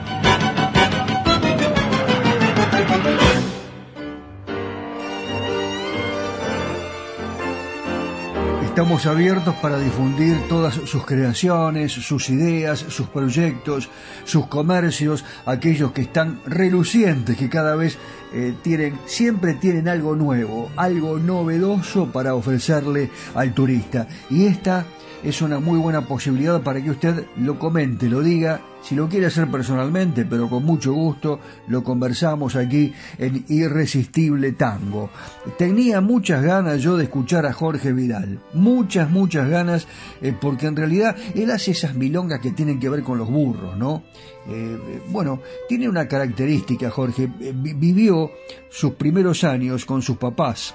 Estamos 8.71 9.05
abiertos 9.05 9.53
para 9.55 9.77
difundir 9.79 10.47
todas 10.47 10.75
sus 10.75 11.05
creaciones, 11.05 11.91
sus 11.91 12.29
ideas, 12.29 12.79
sus 12.79 13.09
proyectos, 13.09 13.89
sus 14.23 14.47
comercios, 14.47 15.25
aquellos 15.45 15.91
que 15.91 16.03
están 16.03 16.39
relucientes, 16.45 17.35
que 17.35 17.49
cada 17.49 17.75
vez 17.75 17.97
eh, 18.33 18.53
tienen, 18.61 18.97
siempre 19.05 19.55
tienen 19.55 19.89
algo 19.89 20.15
nuevo, 20.15 20.71
algo 20.77 21.19
novedoso 21.19 22.13
para 22.13 22.33
ofrecerle 22.33 23.09
al 23.35 23.53
turista. 23.53 24.07
Y 24.29 24.45
esta 24.45 24.85
es 25.23 25.41
una 25.41 25.59
muy 25.59 25.77
buena 25.77 26.07
posibilidad 26.07 26.61
para 26.61 26.81
que 26.81 26.91
usted 26.91 27.25
lo 27.37 27.59
comente, 27.59 28.09
lo 28.09 28.21
diga, 28.21 28.61
si 28.81 28.95
lo 28.95 29.07
quiere 29.07 29.27
hacer 29.27 29.49
personalmente, 29.49 30.25
pero 30.25 30.49
con 30.49 30.65
mucho 30.65 30.93
gusto, 30.93 31.39
lo 31.67 31.83
conversamos 31.83 32.55
aquí 32.55 32.91
en 33.17 33.45
Irresistible 33.47 34.53
Tango. 34.53 35.11
Tenía 35.57 36.01
muchas 36.01 36.43
ganas 36.43 36.81
yo 36.81 36.97
de 36.97 37.03
escuchar 37.03 37.45
a 37.45 37.53
Jorge 37.53 37.93
Vidal, 37.93 38.39
muchas, 38.53 39.09
muchas 39.11 39.47
ganas, 39.49 39.87
eh, 40.21 40.33
porque 40.39 40.67
en 40.67 40.75
realidad 40.75 41.15
él 41.35 41.51
hace 41.51 41.71
esas 41.71 41.93
milongas 41.93 42.39
que 42.39 42.51
tienen 42.51 42.79
que 42.79 42.89
ver 42.89 43.03
con 43.03 43.17
los 43.17 43.29
burros, 43.29 43.77
¿no? 43.77 44.03
Eh, 44.47 45.01
bueno, 45.09 45.41
tiene 45.69 45.87
una 45.87 46.07
característica, 46.07 46.89
Jorge, 46.89 47.29
eh, 47.39 47.53
vivió 47.53 48.31
sus 48.69 48.93
primeros 48.93 49.43
años 49.43 49.85
con 49.85 50.01
sus 50.01 50.17
papás, 50.17 50.73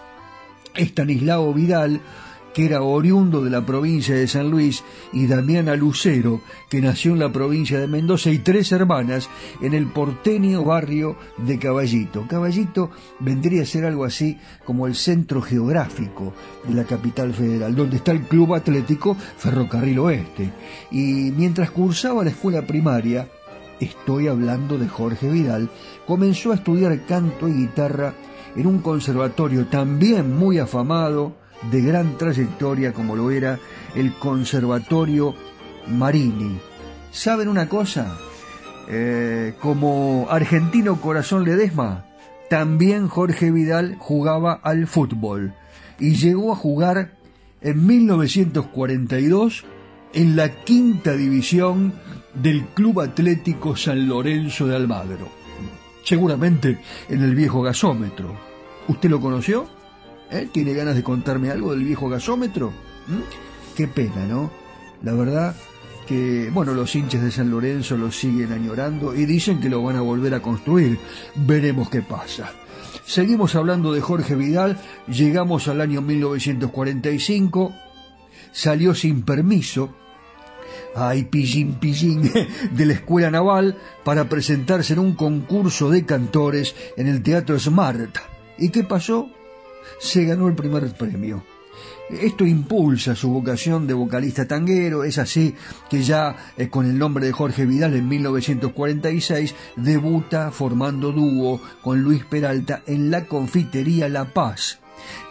Estanislao 0.77 1.53
Vidal, 1.53 2.01
que 2.57 2.65
era 2.65 2.81
oriundo 2.81 3.43
de 3.45 3.51
la 3.51 3.67
provincia 3.67 4.15
de 4.15 4.27
San 4.27 4.51
Luis, 4.51 4.83
y 5.13 5.27
Damiana 5.27 5.77
Lucero, 5.77 6.41
que 6.71 6.81
nació 6.81 7.13
en 7.13 7.19
la 7.19 7.31
provincia 7.31 7.79
de 7.79 7.87
Mendoza, 7.87 8.31
y 8.31 8.39
tres 8.39 8.73
hermanas 8.73 9.29
en 9.61 9.75
el 9.75 9.89
porteño 9.89 10.65
barrio 10.65 11.19
de 11.37 11.59
Caballito. 11.59 12.25
Caballito 12.27 12.89
vendría 13.21 13.61
a 13.61 13.67
ser 13.67 13.85
algo 13.85 14.07
así 14.07 14.39
como 14.65 14.87
el 14.87 14.95
centro 14.95 15.43
geográfico 15.43 16.33
de 16.67 16.73
la 16.73 16.85
capital 16.85 17.35
federal, 17.35 17.77
donde 17.77 17.97
está 17.97 18.13
el 18.13 18.23
Club 18.23 18.55
Atlético 18.55 19.15
Ferrocarril 19.37 19.99
Oeste. 19.99 20.51
Y 20.91 21.33
mientras 21.37 21.71
cursaba 21.71 22.25
la 22.25 22.31
escuela 22.31 22.63
primaria, 22.63 23.29
estoy 23.81 24.29
hablando 24.29 24.79
de 24.79 24.89
Jorge 24.89 25.29
Vidal, 25.29 25.69
comenzó 26.07 26.53
a 26.53 26.55
estudiar 26.55 27.05
canto 27.05 27.49
y 27.49 27.53
guitarra 27.53 28.15
en 28.57 28.67
un 28.67 28.79
conservatorio 28.79 29.67
también 29.67 30.35
muy 30.35 30.59
afamado, 30.59 31.35
de 31.71 31.81
gran 31.83 32.17
trayectoria 32.19 32.93
como 32.93 33.17
lo 33.17 33.31
era 33.31 33.59
el 33.95 34.13
Conservatorio 34.15 35.35
Marini. 35.89 36.59
¿Saben 37.11 37.49
una 37.49 37.69
cosa? 37.69 38.17
Eh, 38.89 39.55
como 39.61 40.27
argentino 40.31 41.01
corazón 41.01 41.45
Ledesma, 41.45 42.07
también 42.49 43.09
Jorge 43.09 43.51
Vidal 43.51 43.97
jugaba 43.99 44.53
al 44.63 44.87
fútbol 44.87 45.55
y 45.99 46.15
llegó 46.15 46.53
a 46.53 46.57
jugar 46.57 47.13
en 47.61 47.87
1942 47.87 49.65
en 50.13 50.37
la 50.37 50.51
quinta 50.65 51.13
división 51.13 51.95
del 52.35 52.67
Club 52.67 53.01
Atlético 53.01 53.77
San 53.77 54.07
Lorenzo 54.09 54.67
de 54.67 54.77
Almagro. 54.77 55.29
Seguramente 56.05 56.79
en 57.09 57.23
el 57.23 57.35
viejo 57.35 57.63
gasómetro. 57.63 58.37
¿Usted 58.87 59.11
lo 59.11 59.21
conoció? 59.21 59.76
¿Eh? 60.31 60.49
¿Tiene 60.53 60.75
ganas 60.75 60.97
de 60.97 61.03
contarme 61.03 61.51
algo 61.51 61.73
del 61.73 61.85
viejo 61.85 62.09
gasómetro? 62.09 62.71
¿Mm? 63.07 63.75
Qué 63.77 63.89
pena, 63.89 64.27
¿no? 64.27 64.51
La 65.03 65.13
verdad 65.13 65.55
que, 66.07 66.51
bueno, 66.53 66.73
los 66.73 66.95
hinchas 66.95 67.23
de 67.23 67.31
San 67.31 67.51
Lorenzo 67.51 67.97
lo 67.97 68.11
siguen 68.11 68.53
añorando 68.53 69.15
y 69.15 69.27
dicen 69.27 69.61
que 69.61 69.69
lo 69.69 69.83
van 69.83 69.97
a 69.97 70.01
volver 70.01 70.35
a 70.35 70.41
construir. 70.41 70.99
Veremos 71.35 71.91
qué 71.91 72.03
pasa. 72.03 72.51
Seguimos 73.05 73.55
hablando 73.55 73.93
de 73.93 74.01
Jorge 74.01 74.35
Vidal, 74.35 74.79
llegamos 75.07 75.69
al 75.69 75.81
año 75.81 76.01
1945, 76.01 77.73
salió 78.51 78.95
sin 78.95 79.23
permiso, 79.23 79.95
ay, 80.97 81.25
pillín, 81.25 81.75
pillín, 81.75 82.33
de 82.73 82.87
la 82.87 82.95
Escuela 82.95 83.31
Naval 83.31 83.79
para 84.05 84.29
presentarse 84.29 84.95
en 84.95 84.99
un 84.99 85.15
concurso 85.15 85.91
de 85.91 86.05
cantores 86.05 86.75
en 86.97 87.07
el 87.07 87.23
Teatro 87.23 87.59
Smart. 87.61 88.17
¿Y 88.59 88.71
qué 88.71 88.83
pasó? 88.83 89.31
Se 89.99 90.25
ganó 90.25 90.49
el 90.49 90.55
primer 90.55 90.93
premio. 90.95 91.43
Esto 92.09 92.47
impulsa 92.47 93.17
su 93.17 93.31
vocación 93.31 93.87
de 93.87 93.95
vocalista 93.95 94.47
tanguero, 94.47 95.03
es 95.03 95.19
así 95.19 95.57
que 95.91 96.03
ya 96.03 96.37
eh, 96.57 96.69
con 96.69 96.87
el 96.87 96.97
nombre 96.97 97.27
de 97.27 97.33
Jorge 97.33 97.67
Vidal 97.67 97.95
en 97.95 98.09
1946 98.09 99.55
debuta 99.75 100.53
formando 100.53 101.11
dúo 101.11 101.61
con 101.83 102.03
Luis 102.03 102.25
Peralta 102.25 102.83
en 102.87 103.11
la 103.11 103.27
confitería 103.27 104.09
La 104.09 104.33
Paz, 104.33 104.79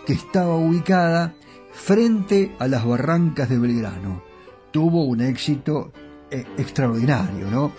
que 0.05 0.13
estaba 0.13 0.57
ubicada 0.57 1.34
frente 1.72 2.51
a 2.59 2.68
las 2.68 2.86
barrancas 2.86 3.47
de 3.47 3.57
Belgrano. 3.57 4.22
Tuvo 4.72 5.05
un 5.05 5.22
éxito 5.22 5.93
eh, 6.30 6.43
extraordinario, 6.57 7.49
¿no? 7.49 7.72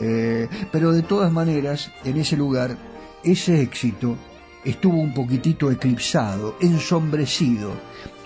Eh, 0.00 0.48
pero 0.70 0.92
de 0.92 1.02
todas 1.02 1.32
maneras, 1.32 1.90
en 2.04 2.18
ese 2.18 2.36
lugar, 2.36 2.76
ese 3.24 3.60
éxito 3.60 4.16
estuvo 4.66 4.98
un 4.98 5.14
poquitito 5.14 5.70
eclipsado, 5.70 6.56
ensombrecido 6.60 7.70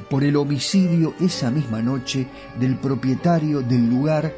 por 0.09 0.25
el 0.25 0.37
homicidio 0.37 1.15
esa 1.21 1.51
misma 1.51 1.83
noche 1.83 2.27
del 2.59 2.77
propietario 2.77 3.61
del 3.61 3.89
lugar 3.89 4.33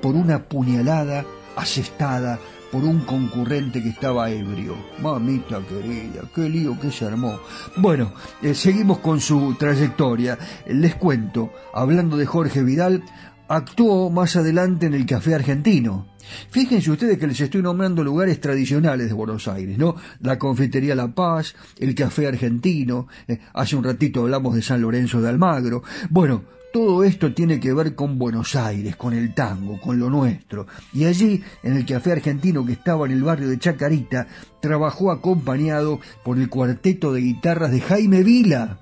por 0.00 0.14
una 0.16 0.42
puñalada 0.42 1.24
asestada 1.54 2.38
por 2.72 2.82
un 2.82 3.00
concurrente 3.00 3.82
que 3.82 3.90
estaba 3.90 4.30
ebrio. 4.30 4.74
Mamita 5.00 5.60
querida, 5.68 6.22
qué 6.34 6.48
lío 6.48 6.80
que 6.80 6.90
se 6.90 7.04
armó. 7.04 7.38
Bueno, 7.76 8.12
eh, 8.42 8.54
seguimos 8.54 8.98
con 8.98 9.20
su 9.20 9.54
trayectoria. 9.54 10.38
Les 10.66 10.96
cuento, 10.96 11.52
hablando 11.72 12.16
de 12.16 12.26
Jorge 12.26 12.62
Vidal, 12.62 13.04
actuó 13.48 14.10
más 14.10 14.34
adelante 14.36 14.86
en 14.86 14.94
el 14.94 15.06
Café 15.06 15.34
Argentino. 15.34 16.13
Fíjense 16.50 16.90
ustedes 16.90 17.18
que 17.18 17.26
les 17.26 17.40
estoy 17.40 17.62
nombrando 17.62 18.02
lugares 18.02 18.40
tradicionales 18.40 19.08
de 19.08 19.14
Buenos 19.14 19.48
Aires, 19.48 19.78
¿no? 19.78 19.96
La 20.20 20.38
Confitería 20.38 20.94
La 20.94 21.08
Paz, 21.08 21.54
el 21.78 21.94
Café 21.94 22.26
Argentino, 22.26 23.08
eh, 23.28 23.38
hace 23.52 23.76
un 23.76 23.84
ratito 23.84 24.22
hablamos 24.22 24.54
de 24.54 24.62
San 24.62 24.80
Lorenzo 24.80 25.20
de 25.20 25.28
Almagro. 25.28 25.82
Bueno, 26.10 26.42
todo 26.74 27.04
esto 27.04 27.32
tiene 27.32 27.60
que 27.60 27.72
ver 27.72 27.94
con 27.94 28.18
Buenos 28.18 28.56
Aires, 28.56 28.96
con 28.96 29.14
el 29.14 29.32
tango, 29.32 29.80
con 29.80 29.98
lo 30.00 30.10
nuestro. 30.10 30.66
Y 30.92 31.04
allí, 31.04 31.40
en 31.62 31.76
el 31.76 31.86
café 31.86 32.10
argentino 32.10 32.66
que 32.66 32.72
estaba 32.72 33.06
en 33.06 33.12
el 33.12 33.22
barrio 33.22 33.48
de 33.48 33.60
Chacarita, 33.60 34.26
trabajó 34.60 35.12
acompañado 35.12 36.00
por 36.24 36.36
el 36.36 36.48
cuarteto 36.48 37.12
de 37.12 37.20
guitarras 37.20 37.70
de 37.70 37.80
Jaime 37.80 38.24
Vila. 38.24 38.80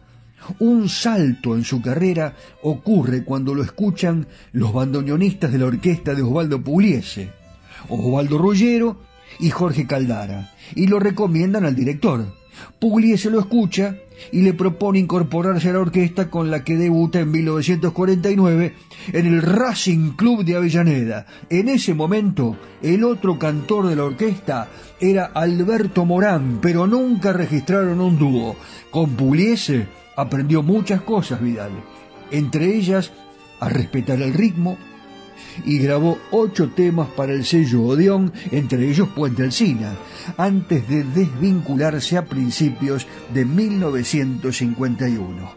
Un 0.59 0.89
salto 0.89 1.55
en 1.55 1.65
su 1.65 1.81
carrera 1.81 2.35
ocurre 2.63 3.25
cuando 3.25 3.55
lo 3.55 3.63
escuchan 3.63 4.27
los 4.53 4.73
bandoneonistas 4.73 5.53
de 5.53 5.59
la 5.59 5.67
orquesta 5.67 6.15
de 6.15 6.23
Osvaldo 6.23 6.61
Pugliese, 6.61 7.31
Osvaldo 7.89 8.39
Rullero 8.39 9.01
y 9.39 9.51
Jorge 9.51 9.87
Caldara, 9.87 10.53
y 10.75 10.87
lo 10.87 10.99
recomiendan 10.99 11.65
al 11.65 11.77
director. 11.77 12.27
Pugliese 12.79 13.31
lo 13.31 13.41
escucha 13.41 13.97
y 14.31 14.43
le 14.43 14.53
propone 14.53 14.99
incorporarse 14.99 15.71
a 15.71 15.73
la 15.73 15.81
orquesta 15.81 16.29
con 16.29 16.51
la 16.51 16.63
que 16.65 16.77
debuta 16.77 17.21
en 17.21 17.31
1949 17.31 18.75
en 19.13 19.27
el 19.27 19.43
Racing 19.43 20.11
Club 20.11 20.45
de 20.45 20.57
Avellaneda. 20.57 21.27
En 21.49 21.69
ese 21.69 21.95
momento, 21.95 22.57
el 22.83 23.05
otro 23.05 23.39
cantor 23.39 23.89
de 23.89 23.97
la 23.97 24.05
orquesta 24.05 24.69
era 25.01 25.27
Alberto 25.27 26.05
Morán, 26.05 26.59
pero 26.61 26.87
nunca 26.87 27.33
registraron 27.33 28.01
un 28.01 28.19
dúo. 28.19 28.57
Con 28.91 29.11
Pugliese 29.11 29.87
aprendió 30.17 30.63
muchas 30.63 31.03
cosas 31.03 31.41
Vidal, 31.41 31.73
entre 32.31 32.75
ellas 32.75 33.13
a 33.61 33.69
respetar 33.69 34.21
el 34.23 34.35
ritmo, 34.35 34.77
y 35.65 35.79
grabó 35.79 36.19
ocho 36.31 36.71
temas 36.71 37.09
para 37.09 37.33
el 37.33 37.45
sello 37.45 37.83
Odeón, 37.83 38.33
entre 38.51 38.89
ellos 38.89 39.09
Puente 39.15 39.43
Alsina, 39.43 39.95
antes 40.37 40.89
de 40.89 41.05
desvincularse 41.05 42.17
a 42.17 42.25
principios 42.25 43.07
de 43.35 43.45
1951. 43.45 45.51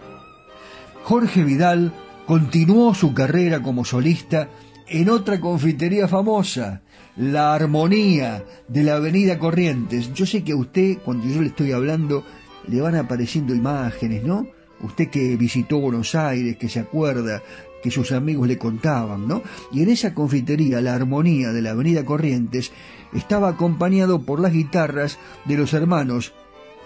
Jorge 1.03 1.43
Vidal 1.43 1.93
continuó 2.25 2.93
su 2.93 3.13
carrera 3.13 3.61
como 3.61 3.85
solista 3.85 4.49
en 4.87 5.09
otra 5.09 5.39
confitería 5.39 6.07
famosa, 6.07 6.81
La 7.15 7.53
Armonía 7.53 8.43
de 8.67 8.83
la 8.83 8.95
Avenida 8.95 9.39
Corrientes. 9.39 10.13
Yo 10.13 10.25
sé 10.25 10.43
que 10.43 10.51
a 10.51 10.57
usted, 10.57 10.97
cuando 11.03 11.27
yo 11.27 11.41
le 11.41 11.47
estoy 11.47 11.71
hablando, 11.71 12.23
le 12.67 12.81
van 12.81 12.95
apareciendo 12.95 13.53
imágenes, 13.53 14.23
¿no? 14.23 14.47
Usted 14.81 15.09
que 15.09 15.35
visitó 15.37 15.79
Buenos 15.79 16.15
Aires, 16.15 16.57
que 16.57 16.69
se 16.69 16.79
acuerda 16.79 17.41
que 17.81 17.91
sus 17.91 18.11
amigos 18.11 18.47
le 18.47 18.57
contaban, 18.57 19.27
¿no? 19.27 19.43
Y 19.71 19.83
en 19.83 19.89
esa 19.89 20.13
confitería, 20.13 20.81
la 20.81 20.95
armonía 20.95 21.51
de 21.51 21.61
la 21.61 21.71
Avenida 21.71 22.03
Corrientes, 22.03 22.71
estaba 23.13 23.49
acompañado 23.49 24.23
por 24.23 24.39
las 24.39 24.53
guitarras 24.53 25.19
de 25.45 25.57
los 25.57 25.73
hermanos 25.73 26.33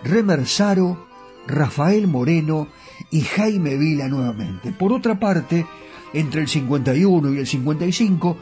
Remersaro, 0.03 1.07
Rafael 1.47 2.07
Moreno 2.07 2.67
y 3.11 3.21
Jaime 3.21 3.77
Vila 3.77 4.07
nuevamente. 4.07 4.71
Por 4.71 4.93
otra 4.93 5.19
parte, 5.19 5.65
entre 6.13 6.41
el 6.41 6.47
51 6.47 7.33
y 7.33 7.37
el 7.37 7.47
55, 7.47 8.37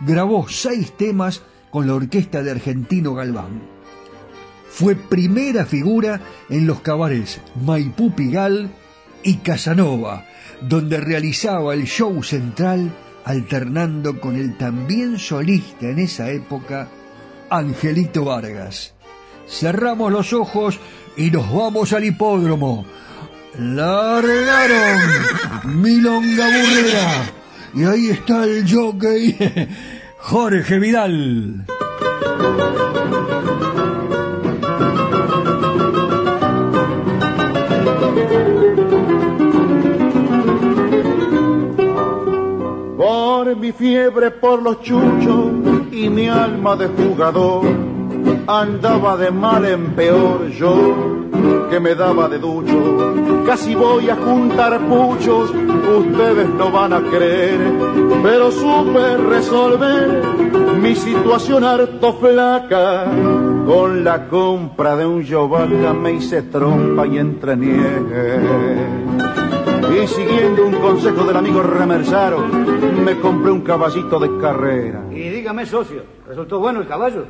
grabó 0.00 0.48
seis 0.48 0.92
temas 0.96 1.42
con 1.70 1.86
la 1.86 1.94
orquesta 1.94 2.42
de 2.42 2.50
Argentino 2.50 3.14
Galván. 3.14 3.79
Fue 4.70 4.94
primera 4.94 5.66
figura 5.66 6.20
en 6.48 6.66
los 6.66 6.80
cabarets 6.80 7.40
Maipú 7.66 8.14
Pigal 8.14 8.70
y 9.22 9.38
Casanova, 9.38 10.24
donde 10.62 11.00
realizaba 11.00 11.74
el 11.74 11.84
show 11.84 12.22
central 12.22 12.90
alternando 13.24 14.20
con 14.20 14.36
el 14.36 14.56
también 14.56 15.18
solista 15.18 15.86
en 15.86 15.98
esa 15.98 16.30
época, 16.30 16.88
Angelito 17.50 18.24
Vargas. 18.24 18.94
Cerramos 19.48 20.12
los 20.12 20.32
ojos 20.32 20.78
y 21.16 21.30
nos 21.30 21.52
vamos 21.52 21.92
al 21.92 22.04
hipódromo. 22.04 22.86
Largaron 23.58 25.00
Milonga 25.64 26.46
Burrera 26.46 27.32
y 27.74 27.84
ahí 27.84 28.10
está 28.10 28.44
el 28.44 28.72
jockey 28.72 29.36
Jorge 30.18 30.78
Vidal. 30.78 31.66
Mi 43.60 43.72
fiebre 43.72 44.30
por 44.30 44.62
los 44.62 44.80
chuchos 44.80 45.52
y 45.92 46.08
mi 46.08 46.28
alma 46.28 46.76
de 46.76 46.88
jugador, 46.88 47.66
andaba 48.46 49.18
de 49.18 49.30
mal 49.30 49.66
en 49.66 49.94
peor 49.94 50.48
yo 50.48 51.28
que 51.68 51.78
me 51.78 51.94
daba 51.94 52.26
de 52.28 52.38
ducho. 52.38 53.44
Casi 53.46 53.74
voy 53.74 54.08
a 54.08 54.16
juntar 54.16 54.80
puchos, 54.88 55.50
ustedes 55.50 56.48
no 56.48 56.70
van 56.70 56.94
a 56.94 57.02
creer, 57.02 57.60
pero 58.22 58.50
supe 58.50 59.18
resolver 59.18 60.22
mi 60.80 60.94
situación 60.94 61.62
harto 61.62 62.14
flaca. 62.14 63.04
Con 63.66 64.02
la 64.02 64.26
compra 64.28 64.96
de 64.96 65.04
un 65.04 65.22
yovaca 65.22 65.92
me 65.92 66.14
hice 66.14 66.42
trompa 66.42 67.06
y 67.06 67.18
entrenié. 67.18 69.09
Y 69.90 70.06
siguiendo 70.06 70.66
un 70.66 70.74
consejo 70.74 71.24
del 71.24 71.36
amigo 71.36 71.62
Remersaro, 71.62 72.38
me 73.04 73.18
compré 73.18 73.50
un 73.50 73.62
caballito 73.62 74.20
de 74.20 74.38
carrera. 74.40 75.02
Y 75.10 75.28
dígame, 75.28 75.66
socio, 75.66 76.04
¿resultó 76.26 76.60
bueno 76.60 76.80
el 76.80 76.86
caballo? 76.86 77.24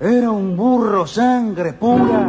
Era 0.00 0.30
un 0.30 0.56
burro 0.56 1.06
sangre 1.06 1.74
pura, 1.74 2.28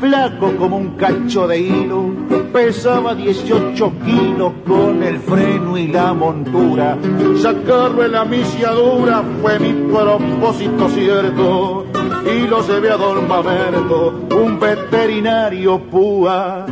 flaco 0.00 0.56
como 0.56 0.76
un 0.76 0.96
cacho 0.96 1.46
de 1.46 1.60
hilo, 1.60 2.10
pesaba 2.52 3.14
18 3.14 3.92
kilos 4.04 4.52
con 4.66 5.02
el 5.02 5.18
freno 5.18 5.78
y 5.78 5.86
la 5.86 6.12
montura. 6.14 6.98
Sacarlo 7.40 8.04
en 8.04 8.12
la 8.12 8.24
misiadura 8.24 9.22
fue 9.40 9.58
mi 9.60 9.72
propósito 9.92 10.88
cierto, 10.88 11.86
y 12.26 12.46
lo 12.46 12.66
llevé 12.66 12.90
a 12.90 12.96
don 12.96 13.26
Mamerto, 13.28 14.14
un 14.36 14.58
veterinario 14.60 15.78
púa, 15.78 16.66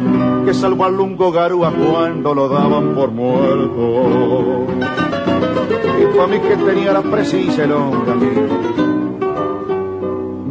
que 0.44 0.54
salvó 0.54 0.84
al 0.84 0.96
lungo 0.96 1.32
garúa 1.32 1.72
cuando 1.72 2.34
lo 2.34 2.48
daban 2.48 2.94
por 2.94 3.10
muerto. 3.10 4.66
Y 6.00 6.16
para 6.16 6.26
mí 6.26 6.38
que 6.40 6.56
tenía 6.56 6.92
la 6.92 7.02
precisa 7.02 7.64
el 7.64 7.72
hombre 7.72 9.00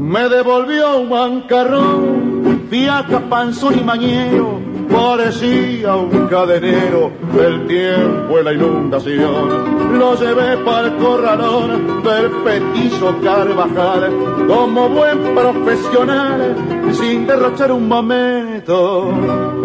me 0.09 0.27
devolvió 0.27 0.97
un 0.97 1.09
bancarrón, 1.09 2.65
fiaca, 2.67 3.19
panzón 3.29 3.77
y 3.77 3.83
mañero, 3.83 4.59
parecía 4.91 5.95
un 5.95 6.27
cadenero 6.27 7.11
del 7.35 7.67
tiempo 7.67 8.39
en 8.39 8.45
la 8.45 8.53
inundación. 8.53 9.97
Lo 9.97 10.15
llevé 10.15 10.57
para 10.57 10.87
el 10.87 10.95
corralón 10.97 12.03
del 12.03 12.31
petizo 12.43 13.15
Carvajal, 13.23 14.11
como 14.47 14.89
buen 14.89 15.35
profesional, 15.35 16.55
sin 16.91 17.25
derrochar 17.27 17.71
un 17.71 17.87
momento, 17.87 19.11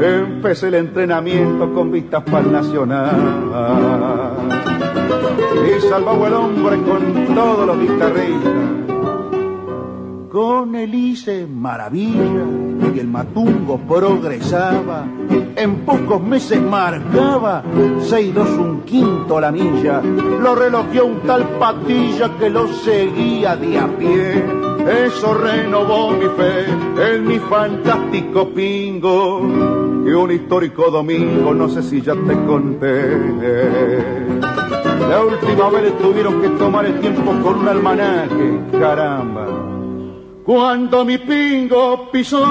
empecé 0.01 0.69
el 0.69 0.75
entrenamiento 0.75 1.73
con 1.73 1.91
vistas 1.91 2.23
para 2.25 2.41
el 2.41 2.53
nacional. 2.53 3.11
y 5.55 5.81
salvaba 5.81 6.27
el 6.29 6.35
hombre 6.35 6.77
con 6.83 7.35
todos 7.35 7.67
los 7.67 7.81
guitarristas 7.81 8.94
con 10.35 10.75
Elise 10.75 11.47
maravilla 11.47 12.45
y 12.93 12.99
el 12.99 13.07
matungo 13.07 13.79
progresaba. 13.79 15.07
En 15.55 15.85
pocos 15.87 16.21
meses 16.21 16.61
marcaba 16.61 17.63
seis 18.01 18.35
dos 18.35 18.49
un 18.49 18.81
quinto 18.81 19.39
la 19.39 19.53
milla. 19.53 20.01
Lo 20.01 20.57
relojeó 20.57 21.07
un 21.07 21.21
tal 21.21 21.45
patilla 21.51 22.37
que 22.37 22.51
lo 22.51 22.67
seguía 22.67 23.55
de 23.55 23.79
a 23.79 23.87
pie. 23.87 24.45
Eso 25.07 25.35
renovó 25.35 26.11
mi 26.11 26.27
fe 26.37 27.15
en 27.15 27.29
mi 27.29 27.39
fantástico 27.39 28.49
pingo. 28.49 29.41
Y 30.05 30.11
un 30.11 30.33
histórico 30.33 30.91
domingo, 30.91 31.55
no 31.55 31.69
sé 31.69 31.81
si 31.81 32.03
ya 32.03 32.15
te 32.15 32.35
conté. 32.45 33.21
La 34.41 35.23
última 35.23 35.71
vez 35.71 35.97
tuvieron 35.97 36.43
que 36.43 36.49
tomar 36.49 36.87
el 36.87 36.99
tiempo 36.99 37.31
con 37.41 37.61
un 37.61 37.69
almanaque, 37.69 38.59
caramba 38.73 39.74
cuando 40.45 41.07
mi 41.07 41.17
pingo 41.17 42.11
pisó 42.11 42.45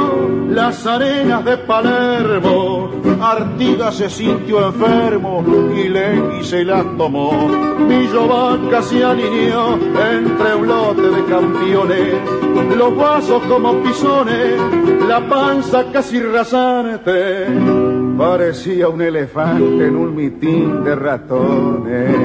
las 0.49 0.85
arenas 0.87 1.45
de 1.45 1.57
Palermo, 1.57 2.89
Artigas 3.21 3.95
se 3.95 4.09
sintió 4.09 4.65
enfermo 4.65 5.43
y 5.75 5.89
le 5.89 6.43
se 6.43 6.65
la 6.65 6.83
tomó. 6.97 7.31
Mi 7.87 8.07
vaca 8.07 8.81
se 8.81 9.03
alineó 9.03 9.75
entre 9.75 10.55
un 10.55 10.67
lote 10.67 11.01
de 11.01 11.25
campeones, 11.25 12.15
los 12.75 12.97
vasos 12.97 13.43
como 13.43 13.75
pisones, 13.83 14.59
la 15.07 15.27
panza 15.29 15.85
casi 15.91 16.19
rasante. 16.19 17.45
Parecía 18.17 18.89
un 18.89 19.01
elefante 19.03 19.87
en 19.87 19.95
un 19.95 20.15
mitín 20.15 20.83
de 20.83 20.95
ratones. 20.95 22.15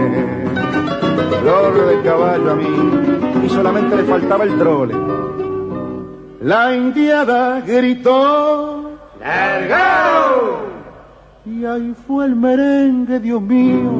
Flor 1.42 1.88
de 1.88 2.02
caballo 2.02 2.50
a 2.50 2.54
mí 2.54 3.44
y 3.44 3.48
solamente 3.50 3.96
le 3.96 4.04
faltaba 4.04 4.44
el 4.44 4.58
trole 4.58 5.17
la 6.40 6.74
indiada 6.74 7.60
gritó, 7.60 8.98
¡Largao! 9.20 10.68
Y 11.44 11.64
ahí 11.64 11.94
fue 12.06 12.26
el 12.26 12.36
merengue, 12.36 13.20
Dios 13.20 13.40
mío, 13.40 13.90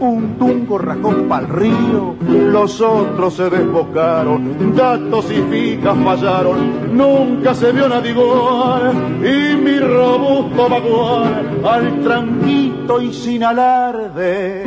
un 0.00 0.36
tungo 0.38 0.78
rajón 0.78 1.28
pa'l 1.28 1.48
río, 1.48 2.14
los 2.28 2.80
otros 2.80 3.34
se 3.34 3.48
desbocaron, 3.48 4.74
gatos 4.76 5.30
y 5.30 5.40
fijas 5.50 5.96
fallaron, 6.04 6.96
nunca 6.96 7.54
se 7.54 7.72
vio 7.72 7.88
nadie 7.88 8.10
igual, 8.10 8.92
y 9.22 9.56
mi 9.56 9.78
robusto 9.78 10.68
vaguar, 10.68 11.44
al 11.64 12.00
tranquito 12.00 13.00
y 13.00 13.12
sin 13.12 13.44
alarde, 13.44 14.64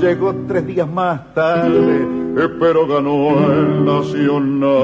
llegó 0.00 0.34
tres 0.46 0.66
días 0.66 0.88
más 0.88 1.32
tarde, 1.34 2.23
pero 2.34 2.86
ganó 2.86 3.52
el 3.52 3.84
Nacional. 3.84 4.74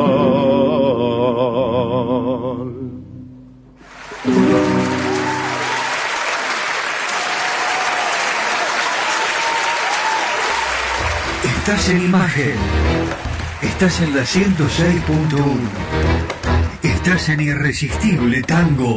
Estás 11.43 11.89
en 11.89 12.05
imagen. 12.05 12.55
Estás 13.63 14.01
en 14.01 14.15
la 14.15 14.23
106.1. 14.23 15.57
Estás 16.83 17.29
en 17.31 17.41
Irresistible 17.41 18.43
Tango. 18.43 18.97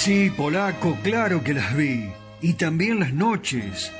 Sí, 0.00 0.30
polaco, 0.30 0.96
claro 1.02 1.44
que 1.44 1.52
las 1.52 1.76
vi. 1.76 2.10
Y 2.40 2.54
también 2.54 3.00
las 3.00 3.12
noches, 3.12 3.92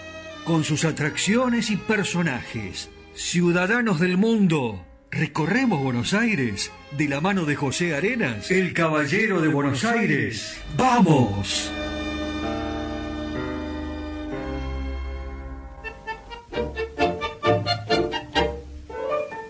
con 0.45 0.65
sus 0.65 0.87
atracciones 0.87 1.69
y 1.69 1.77
personajes. 1.77 2.89
Ciudadanos 3.13 4.01
del 4.01 4.17
mundo, 4.17 4.83
recorremos 5.11 5.83
Buenos 5.83 6.15
Aires 6.15 6.73
de 6.97 7.07
la 7.07 7.21
mano 7.21 7.45
de 7.45 7.55
José 7.55 7.95
Arenas, 7.95 8.51
el 8.51 8.73
caballero 8.73 9.43
de 9.43 9.49
Buenos 9.49 9.85
Aires. 9.85 10.59
¡Vamos! 10.75 11.71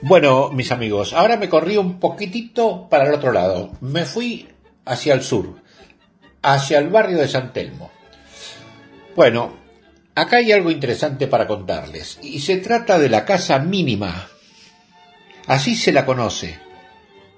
Bueno, 0.03 0.51
mis 0.51 0.73
amigos, 0.73 1.13
ahora 1.13 1.37
me 1.37 1.49
corrí 1.49 1.77
un 1.77 2.01
poquitito 2.01 2.89
para 2.91 3.07
el 3.07 3.15
otro 3.15 3.31
lado. 3.31 3.71
Me 3.81 4.05
fui 4.05 4.49
hacia 4.85 5.15
el 5.15 5.23
sur, 5.23 5.61
hacia 6.43 6.79
el 6.79 6.89
barrio 6.89 7.19
de 7.19 7.29
San 7.29 7.53
Telmo. 7.53 7.91
Bueno, 9.17 9.57
acá 10.15 10.39
hay 10.39 10.53
algo 10.53 10.71
interesante 10.71 11.27
para 11.27 11.47
contarles, 11.47 12.19
y 12.23 12.41
se 12.41 12.59
trata 12.59 12.99
de 12.99 13.09
la 13.09 13.25
casa 13.25 13.59
mínima. 13.59 14.29
Así 15.47 15.75
se 15.75 15.93
la 15.93 16.07
conoce, 16.07 16.59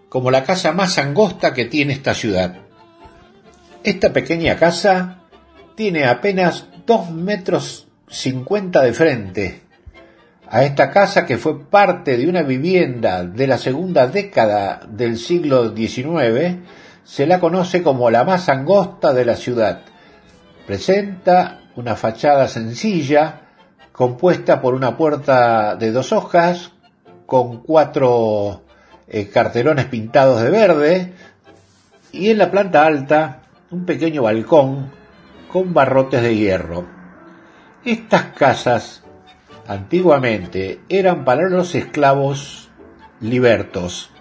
como 0.08 0.30
la 0.30 0.44
casa 0.44 0.72
más 0.72 0.98
angosta 0.98 1.54
que 1.54 1.64
tiene 1.64 1.94
esta 1.94 2.14
ciudad. 2.14 2.56
Esta 3.82 4.12
pequeña 4.12 4.56
casa 4.56 5.22
tiene 5.74 6.04
apenas 6.04 6.66
dos 6.86 7.10
metros 7.10 7.88
cincuenta 8.08 8.82
de 8.82 8.92
frente. 8.92 9.60
A 10.48 10.64
esta 10.64 10.90
casa 10.90 11.24
que 11.24 11.38
fue 11.38 11.64
parte 11.64 12.18
de 12.18 12.28
una 12.28 12.42
vivienda 12.42 13.24
de 13.24 13.46
la 13.46 13.56
segunda 13.56 14.06
década 14.06 14.82
del 14.86 15.16
siglo 15.16 15.74
XIX, 15.74 16.58
se 17.04 17.26
la 17.26 17.40
conoce 17.40 17.82
como 17.82 18.10
la 18.10 18.24
más 18.24 18.48
angosta 18.48 19.12
de 19.12 19.24
la 19.24 19.36
ciudad. 19.36 19.80
Presenta 20.66 21.60
una 21.76 21.96
fachada 21.96 22.48
sencilla, 22.48 23.40
compuesta 23.92 24.60
por 24.60 24.74
una 24.74 24.96
puerta 24.96 25.76
de 25.76 25.90
dos 25.90 26.12
hojas, 26.12 26.72
con 27.26 27.62
cuatro 27.62 28.62
eh, 29.08 29.28
cartelones 29.28 29.86
pintados 29.86 30.42
de 30.42 30.50
verde, 30.50 31.12
y 32.12 32.30
en 32.30 32.38
la 32.38 32.50
planta 32.50 32.84
alta 32.86 33.42
un 33.70 33.86
pequeño 33.86 34.22
balcón 34.22 34.90
con 35.50 35.74
barrotes 35.74 36.22
de 36.22 36.36
hierro. 36.36 36.86
Estas 37.84 38.24
casas 38.36 39.02
antiguamente 39.66 40.80
eran 40.88 41.24
para 41.24 41.48
los 41.48 41.74
esclavos 41.74 42.70
libertos, 43.20 44.11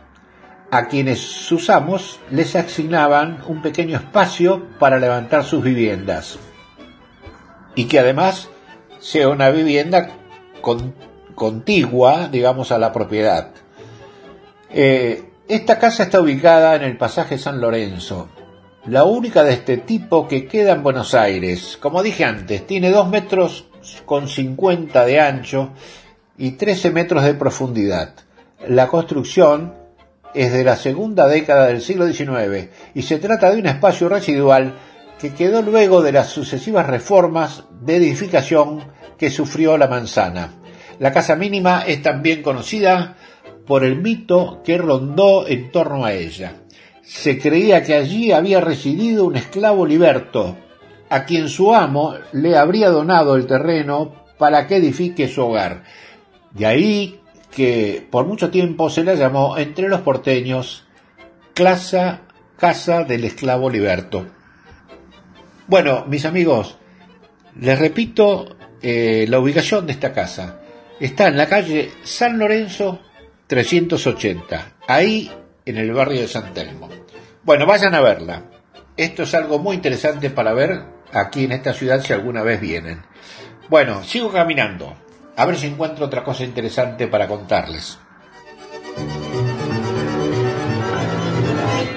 a 0.72 0.88
quienes 0.88 1.20
sus 1.20 1.70
amos 1.70 2.20
les 2.32 2.56
asignaban 2.56 3.44
un 3.48 3.62
pequeño 3.62 3.98
espacio 3.98 4.70
para 4.80 4.98
levantar 4.98 5.44
sus 5.44 5.62
viviendas 5.62 6.40
y 7.76 7.86
que 7.86 8.00
además 8.00 8.50
sea 9.00 9.28
una 9.28 9.50
vivienda 9.50 10.10
con, 10.62 10.96
contigua, 11.36 12.30
digamos, 12.30 12.72
a 12.72 12.78
la 12.78 12.94
propiedad. 12.94 13.52
Eh, 14.70 15.26
esta 15.48 15.78
casa 15.78 16.04
está 16.04 16.22
ubicada 16.22 16.76
en 16.76 16.84
el 16.84 16.98
pasaje 16.98 17.38
San 17.38 17.60
Lorenzo, 17.60 18.30
la 18.86 19.04
única 19.04 19.44
de 19.44 19.54
este 19.54 19.78
tipo 19.78 20.26
que 20.28 20.48
queda 20.48 20.72
en 20.72 20.84
Buenos 20.84 21.14
Aires. 21.14 21.78
Como 21.82 22.02
dije 22.02 22.24
antes, 22.24 22.66
tiene 22.66 22.92
dos 22.92 23.10
metros 23.10 23.68
con 24.06 24.30
50 24.30 25.06
de 25.06 25.20
ancho 25.20 25.72
y 26.38 26.52
13 26.52 26.92
metros 26.92 27.24
de 27.24 27.34
profundidad. 27.34 28.16
La 28.68 28.88
construcción 28.88 29.81
es 30.34 30.52
de 30.52 30.64
la 30.64 30.76
segunda 30.76 31.28
década 31.28 31.68
del 31.68 31.82
siglo 31.82 32.08
XIX 32.08 32.70
y 32.94 33.02
se 33.02 33.18
trata 33.18 33.52
de 33.52 33.60
un 33.60 33.68
espacio 33.68 34.10
residual 34.10 34.76
que 35.20 35.34
quedó 35.34 35.62
luego 35.62 36.02
de 36.02 36.12
las 36.12 36.30
sucesivas 36.30 36.88
reformas 36.88 37.64
de 37.82 37.98
edificación 37.98 38.84
que 39.18 39.30
sufrió 39.30 39.78
la 39.78 39.88
manzana. 39.88 40.54
La 41.00 41.12
casa 41.12 41.36
mínima 41.36 41.84
es 41.86 42.02
también 42.02 42.42
conocida 42.42 43.16
por 43.68 43.84
el 43.84 44.02
mito 44.02 44.62
que 44.64 44.78
rondó 44.78 45.48
en 45.48 45.72
torno 45.72 46.06
a 46.06 46.14
ella. 46.14 46.64
Se 47.04 47.38
creía 47.38 47.84
que 47.84 47.94
allí 47.94 48.32
había 48.32 48.62
residido 48.62 49.26
un 49.26 49.36
esclavo 49.36 49.86
liberto, 49.86 50.58
a 51.10 51.26
quien 51.26 51.50
su 51.50 51.74
amo 51.74 52.16
le 52.32 52.58
habría 52.58 52.90
donado 52.90 53.36
el 53.36 53.46
terreno 53.46 54.26
para 54.38 54.66
que 54.66 54.78
edifique 54.78 55.28
su 55.28 55.42
hogar. 55.44 55.84
De 56.52 56.66
ahí 56.66 57.21
que 57.52 58.08
por 58.10 58.26
mucho 58.26 58.50
tiempo 58.50 58.90
se 58.90 59.04
la 59.04 59.16
llamó 59.16 59.58
entre 59.58 59.90
los 59.90 60.02
porteños 60.02 60.86
Casa, 61.54 62.22
Casa 62.58 63.04
del 63.04 63.26
Esclavo 63.26 63.70
Liberto. 63.70 64.26
Bueno, 65.68 66.06
mis 66.08 66.26
amigos, 66.26 66.78
les 67.60 67.78
repito 67.78 68.58
eh, 68.82 69.26
la 69.28 69.40
ubicación 69.40 69.86
de 69.86 69.94
esta 69.94 70.14
casa. 70.14 70.60
Está 71.00 71.28
en 71.28 71.38
la 71.38 71.48
calle 71.48 71.92
San 72.04 72.38
Lorenzo 72.38 73.00
380, 73.48 74.74
ahí 74.88 75.30
en 75.66 75.78
el 75.78 75.92
barrio 75.92 76.22
de 76.22 76.28
San 76.28 76.54
Telmo. 76.54 76.90
Bueno, 77.44 77.66
vayan 77.66 77.96
a 77.96 78.02
verla. 78.02 78.44
Esto 78.96 79.24
es 79.24 79.34
algo 79.34 79.60
muy 79.60 79.76
interesante 79.76 80.30
para 80.30 80.54
ver 80.54 80.84
aquí 81.12 81.46
en 81.46 81.52
esta 81.54 81.74
ciudad 81.74 82.02
si 82.02 82.14
alguna 82.14 82.44
vez 82.44 82.62
vienen. 82.62 83.02
Bueno, 83.70 84.04
sigo 84.04 84.32
caminando. 84.32 84.96
A 85.36 85.46
ver 85.46 85.58
si 85.58 85.68
encuentro 85.68 86.06
otra 86.06 86.24
cosa 86.24 86.44
interesante 86.44 87.08
para 87.08 87.28
contarles. 87.28 87.98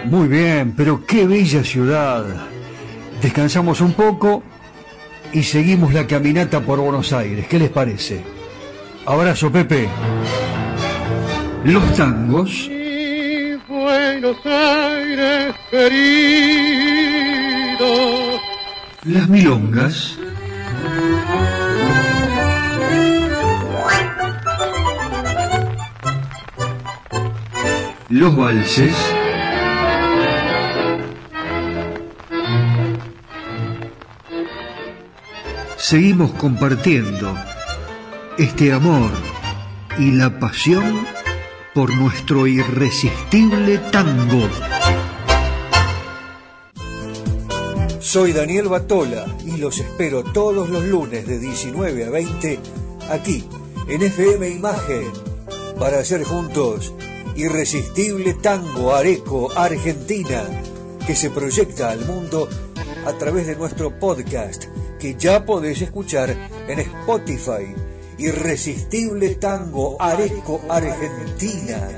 Muy 0.05 0.29
bien, 0.29 0.75
pero 0.77 1.05
qué 1.05 1.27
bella 1.27 1.65
ciudad. 1.65 2.25
Descansamos 3.21 3.81
un 3.81 3.95
poco 3.95 4.43
y 5.33 5.43
seguimos 5.43 5.93
la 5.93 6.07
caminata 6.07 6.61
por 6.61 6.79
Buenos 6.79 7.13
Aires. 7.13 7.47
¿Qué 7.49 7.59
les 7.59 7.71
parece? 7.71 8.23
Abrazo, 9.07 9.51
Pepe. 9.51 9.89
Los 11.65 11.95
tangos. 11.95 12.71
Buenos 13.67 14.37
Aires 14.47 15.55
querido. 15.71 16.75
Las 19.05 19.29
milongas. 19.29 20.19
Los 28.15 28.37
valses. 28.37 28.95
Seguimos 35.77 36.31
compartiendo 36.35 37.37
este 38.39 38.73
amor 38.73 39.11
y 39.99 40.13
la 40.13 40.39
pasión 40.39 41.05
por 41.75 41.93
nuestro 41.97 42.47
irresistible 42.47 43.79
tango. 43.91 44.49
Soy 47.99 48.33
Daniel 48.33 48.69
Batola 48.69 49.27
y 49.45 49.57
los 49.57 49.81
espero 49.81 50.23
todos 50.23 50.69
los 50.69 50.85
lunes 50.85 51.27
de 51.27 51.41
19 51.41 52.05
a 52.05 52.11
20 52.11 52.61
aquí 53.11 53.45
en 53.89 54.03
FM 54.03 54.51
Imagen 54.51 55.11
para 55.81 55.99
hacer 55.99 56.23
juntos 56.23 56.95
Irresistible 57.37 58.35
Tango 58.35 58.95
Areco 58.95 59.51
Argentina 59.57 60.47
que 61.07 61.17
se 61.17 61.31
proyecta 61.31 61.89
al 61.91 62.05
mundo 62.07 62.47
a 63.07 63.13
través 63.15 63.47
de 63.47 63.57
nuestro 63.57 63.99
podcast 63.99 64.67
que 64.99 65.15
ya 65.17 65.45
podés 65.45 65.83
escuchar 65.83 66.31
en 66.69 66.79
Spotify. 66.79 67.75
Irresistible 68.19 69.35
Tango 69.35 70.01
Areco 70.01 70.61
Argentina. 70.69 71.89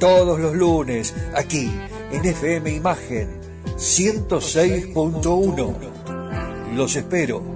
Todos 0.00 0.40
los 0.40 0.56
lunes, 0.56 1.14
aquí 1.34 1.70
en 2.10 2.24
FM 2.24 2.74
Imagen 2.74 3.28
106.1. 3.76 6.74
Los 6.74 6.96
espero. 6.96 7.53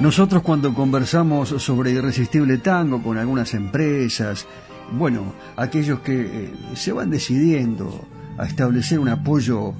Nosotros 0.00 0.42
cuando 0.42 0.72
conversamos 0.72 1.50
sobre 1.62 1.90
Irresistible 1.90 2.56
Tango 2.56 3.02
con 3.02 3.18
algunas 3.18 3.52
empresas, 3.52 4.46
bueno, 4.92 5.34
aquellos 5.56 6.00
que 6.00 6.22
eh, 6.22 6.52
se 6.74 6.92
van 6.92 7.10
decidiendo 7.10 8.08
a 8.38 8.46
establecer 8.46 8.98
un 8.98 9.10
apoyo 9.10 9.74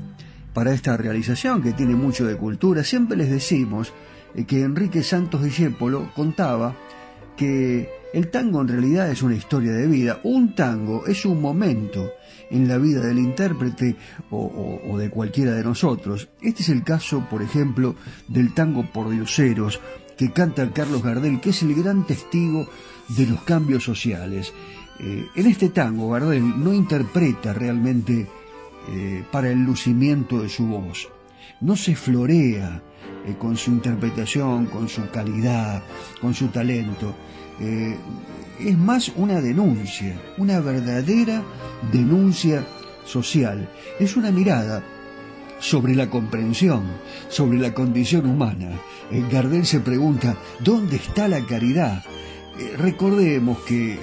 para 0.53 0.75
esta 0.75 0.99
realización 0.99 1.63
que 1.63 1.73
tiene 1.73 1.95
mucho 1.95 2.27
de 2.27 2.37
cultura, 2.37 2.85
siempre 2.85 3.17
les 3.17 3.31
decimos 3.31 3.95
eh, 4.35 4.45
que 4.45 4.63
Enrique 4.63 5.03
Santos 5.03 5.43
Discépolo 5.43 6.13
contaba 6.15 6.77
que 7.35 7.89
el 8.13 8.29
tango 8.29 8.61
en 8.61 8.69
realidad 8.69 9.11
es 9.11 9.23
una 9.23 9.37
historia 9.37 9.73
de 9.73 9.87
vida. 9.87 10.21
Un 10.25 10.55
tango 10.55 11.07
es 11.07 11.25
un 11.25 11.41
momento 11.41 12.11
en 12.51 12.69
la 12.69 12.77
vida 12.77 13.01
del 13.01 13.19
intérprete 13.19 13.97
o, 14.31 14.81
o, 14.87 14.99
de 14.99 15.09
cualquiera 15.09 15.53
de 15.53 15.65
nosotros. 15.65 16.29
Este 16.43 16.63
es 16.63 16.69
el 16.69 16.83
caso, 16.83 17.27
por 17.31 17.41
ejemplo, 17.41 17.95
del 18.29 18.53
tango 18.53 18.85
por 18.93 19.09
dioseros, 19.11 19.81
que 20.21 20.33
canta 20.33 20.71
Carlos 20.71 21.03
Gardel, 21.03 21.41
que 21.41 21.49
es 21.49 21.63
el 21.63 21.75
gran 21.75 22.07
testigo 22.07 22.69
de 23.09 23.27
los 23.27 23.43
cambios 23.43 23.85
sociales. 23.85 24.53
Eh, 24.99 25.27
en 25.35 25.47
este 25.47 25.71
tango, 25.71 26.11
Gardel 26.11 26.63
no 26.63 26.75
interpreta 26.75 27.55
realmente 27.55 28.29
eh, 28.91 29.25
para 29.33 29.49
el 29.49 29.65
lucimiento 29.65 30.43
de 30.43 30.51
su 30.51 30.67
voz, 30.67 31.09
no 31.63 31.75
se 31.75 31.97
florea 31.97 32.83
eh, 33.27 33.35
con 33.39 33.57
su 33.57 33.71
interpretación, 33.71 34.67
con 34.67 34.91
su 34.91 35.09
calidad, 35.09 35.83
con 36.21 36.35
su 36.35 36.49
talento. 36.49 37.15
es 37.59 38.77
más 38.77 39.11
una 39.17 39.41
denuncia, 39.41 40.21
una 40.37 40.61
verdadera 40.61 41.43
denuncia 41.91 42.63
social. 43.07 43.71
Es 43.99 44.19
una 44.19 44.31
mirada 44.31 44.85
sobre 45.61 45.95
la 45.95 46.09
comprensión, 46.09 46.83
sobre 47.29 47.59
la 47.59 47.73
condición 47.75 48.27
humana. 48.27 48.81
Eh, 49.11 49.23
Gardel 49.31 49.67
se 49.67 49.81
pregunta, 49.81 50.37
¿dónde 50.61 50.97
está 50.97 51.29
la 51.29 51.45
caridad? 51.47 52.03
Eh, 52.59 52.75
recordemos 52.77 53.59
que 53.61 53.93
eh, 53.95 53.99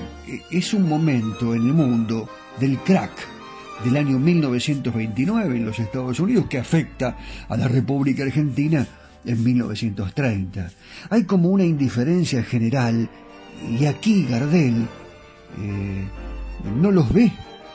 es 0.51 0.73
un 0.73 0.87
momento 0.87 1.53
en 1.53 1.63
el 1.63 1.73
mundo 1.73 2.29
del 2.59 2.77
crack 2.79 3.11
del 3.83 3.97
año 3.97 4.17
1929 4.17 5.57
en 5.57 5.65
los 5.65 5.79
Estados 5.79 6.19
Unidos 6.19 6.45
que 6.49 6.59
afecta 6.59 7.17
a 7.49 7.57
la 7.57 7.67
República 7.67 8.23
Argentina 8.23 8.87
en 9.25 9.43
1930. 9.43 10.71
Hay 11.09 11.23
como 11.23 11.49
una 11.49 11.65
indiferencia 11.65 12.43
general 12.43 13.09
y 13.79 13.85
aquí 13.85 14.25
Gardel 14.25 14.87
no 16.79 16.91
los 16.91 17.11
ve 17.13 17.31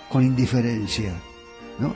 con 0.08 0.24
indiferencia 0.24 1.12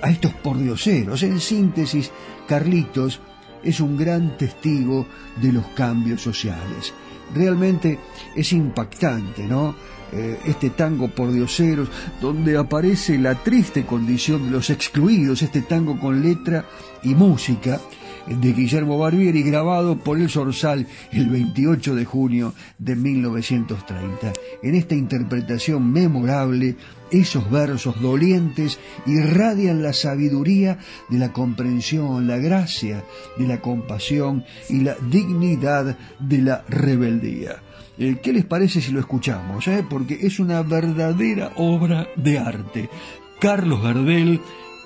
a 0.03 0.11
estos 0.11 0.33
pordioseros. 0.33 1.23
En 1.23 1.41
síntesis, 1.41 2.11
Carlitos 2.47 3.21
es 3.63 3.81
un 3.81 3.97
gran 3.97 4.37
testigo 4.37 5.07
de 5.41 5.53
los 5.53 5.67
cambios 5.69 6.23
sociales. 6.23 6.93
Realmente 7.35 7.99
es 8.35 8.53
impactante, 8.53 9.47
¿no? 9.47 9.75
Eh, 10.13 10.39
este 10.47 10.71
tango 10.71 11.09
por 11.09 11.33
dioseros, 11.33 11.89
donde 12.21 12.57
aparece 12.57 13.19
la 13.19 13.35
triste 13.35 13.85
condición 13.85 14.45
de 14.45 14.51
los 14.53 14.71
excluidos, 14.71 15.43
este 15.43 15.63
tango 15.63 15.99
con 15.99 16.23
letra 16.23 16.65
y 17.03 17.17
música, 17.17 17.81
de 18.27 18.53
Guillermo 18.53 18.99
Barbieri, 18.99 19.43
grabado 19.43 19.97
por 19.97 20.19
el 20.19 20.29
Sorsal 20.29 20.87
el 21.13 21.29
28 21.29 21.95
de 21.95 22.05
junio 22.05 22.55
de 22.79 22.97
1930. 22.97 24.33
En 24.63 24.75
esta 24.75 24.95
interpretación 24.95 25.93
memorable, 25.93 26.77
esos 27.11 27.51
versos 27.51 28.01
dolientes 28.01 28.79
irradian 29.07 29.83
la 29.83 29.93
sabiduría 29.93 30.79
de 31.09 31.19
la 31.19 31.33
comprensión, 31.33 32.27
la 32.27 32.39
gracia 32.39 33.05
de 33.39 33.47
la 33.47 33.61
compasión 33.61 34.45
y 34.69 34.81
la 34.81 34.97
dignidad 35.11 35.97
de 36.19 36.39
la 36.39 36.65
rebeldía. 36.69 37.63
Eh, 37.99 38.17
¿Qué 38.23 38.33
les 38.33 38.45
parece 38.45 38.81
si 38.81 38.93
lo 38.93 39.01
escuchamos? 39.01 39.67
Eh? 39.69 39.85
Porque 39.89 40.19
es 40.23 40.39
una 40.39 40.63
verdadera 40.63 41.53
obra 41.57 42.09
de 42.17 42.39
arte. 42.39 42.91
Carlos 43.39 43.83
Gardel, 43.83 44.41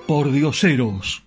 por 0.07 0.31
dioseros. 0.31 1.25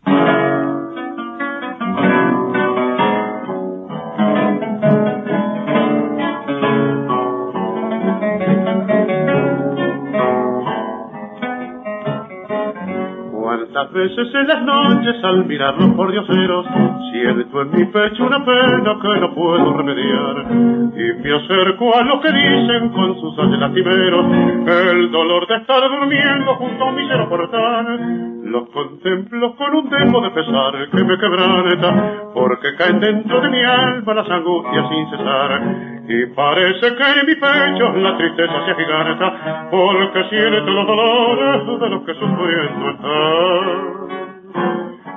Veces 13.94 14.28
en 14.34 14.48
las 14.48 14.62
noches 14.64 15.24
al 15.24 15.46
mirarlos 15.46 15.92
por 15.92 16.12
dioseros 16.12 16.66
siento 17.12 17.62
en 17.62 17.72
mi 17.72 17.86
pecho 17.86 18.26
una 18.26 18.44
pena 18.44 18.98
que 19.02 19.20
no 19.20 19.34
puedo 19.34 19.78
remediar. 19.78 20.46
Y 20.52 21.22
me 21.22 21.36
acerco 21.36 21.96
a 21.96 22.04
lo 22.04 22.20
que 22.20 22.32
dicen 22.32 22.90
con 22.90 23.20
sus 23.20 23.38
años 23.40 23.60
lastimeros 23.60 24.26
el 24.68 25.12
dolor 25.12 25.48
de 25.48 25.56
estar 25.58 25.82
durmiendo 25.90 26.56
junto 26.56 26.84
a 26.84 26.90
un 26.90 26.96
misero 26.96 27.30
portal. 27.30 28.42
Los 28.46 28.70
contemplo 28.70 29.56
con 29.56 29.76
un 29.76 29.90
tempo 29.90 30.22
de 30.22 30.30
pesar 30.32 30.90
que 30.92 31.04
me 31.04 31.18
quebranta 31.18 32.32
porque 32.34 32.76
caen 32.76 33.00
dentro 33.00 33.42
de 33.42 33.50
mi 33.50 33.64
alma 33.64 34.14
las 34.14 34.30
angustias 34.30 34.90
sin 34.90 35.10
cesar 35.10 35.93
y 36.06 36.26
parece 36.28 36.96
que 36.96 37.20
en 37.20 37.26
mi 37.26 37.36
pecho 37.36 37.94
la 37.96 38.18
tristeza 38.18 38.66
se 38.66 38.72
agiganta 38.72 39.70
porque 39.72 40.24
siento 40.30 40.72
los 40.72 40.88
dolores 40.88 41.80
de 41.80 41.90
los 41.90 42.04
que 42.04 42.14
sufriendo 42.16 42.90
están 42.90 44.04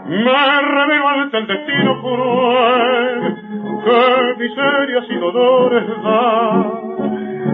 me 0.08 0.60
revelo 0.62 1.08
ante 1.08 1.38
el 1.38 1.46
destino 1.48 2.00
cruel 2.00 3.36
que 3.84 4.34
miserias 4.38 5.04
y 5.10 5.14
dolores 5.16 5.84
da. 6.02 6.72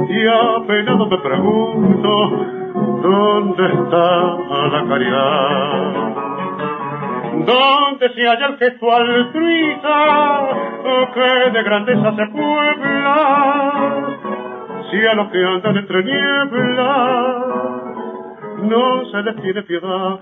Y 0.08 0.26
apenado 0.26 1.06
me 1.06 1.18
pregunto 1.18 2.10
dónde 3.02 3.66
está 3.66 4.36
la 4.70 4.84
caridad 4.86 6.21
¿Dónde 7.32 8.12
se 8.14 8.26
halla 8.26 8.46
el 8.46 8.58
gesto 8.58 8.92
altruista 8.92 10.62
que 11.14 11.50
de 11.50 11.62
grandeza 11.62 12.14
se 12.16 12.26
puebla. 12.28 13.72
Los 15.14 15.30
que 15.30 15.44
andan 15.44 15.76
entre 15.78 16.04
niebla 16.04 17.46
no 18.62 19.04
se 19.10 19.22
les 19.22 19.36
tiene 19.42 19.62
piedad 19.62 20.20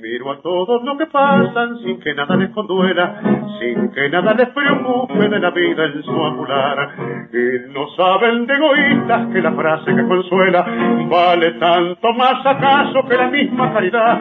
Miro 0.00 0.32
a 0.32 0.40
todos 0.40 0.82
los 0.82 0.96
que 0.96 1.06
pasan 1.06 1.78
sin 1.80 2.00
que 2.00 2.14
nada 2.14 2.34
les 2.36 2.50
conduela, 2.50 3.20
sin 3.60 3.90
que 3.90 4.08
nada 4.08 4.32
les 4.32 4.48
preocupe 4.48 5.28
de 5.28 5.38
la 5.38 5.50
vida 5.50 5.84
en 5.84 6.02
su 6.02 6.10
angular. 6.10 6.94
Y 7.32 7.72
no 7.72 7.86
saben 7.96 8.46
de 8.46 8.54
egoístas 8.54 9.26
que 9.32 9.42
la 9.42 9.52
frase 9.52 9.94
que 9.94 10.06
consuela 10.06 10.66
vale 11.08 11.52
tanto 11.52 12.12
más 12.14 12.46
acaso 12.46 13.06
que 13.08 13.16
la 13.16 13.28
misma 13.28 13.72
caridad. 13.74 14.20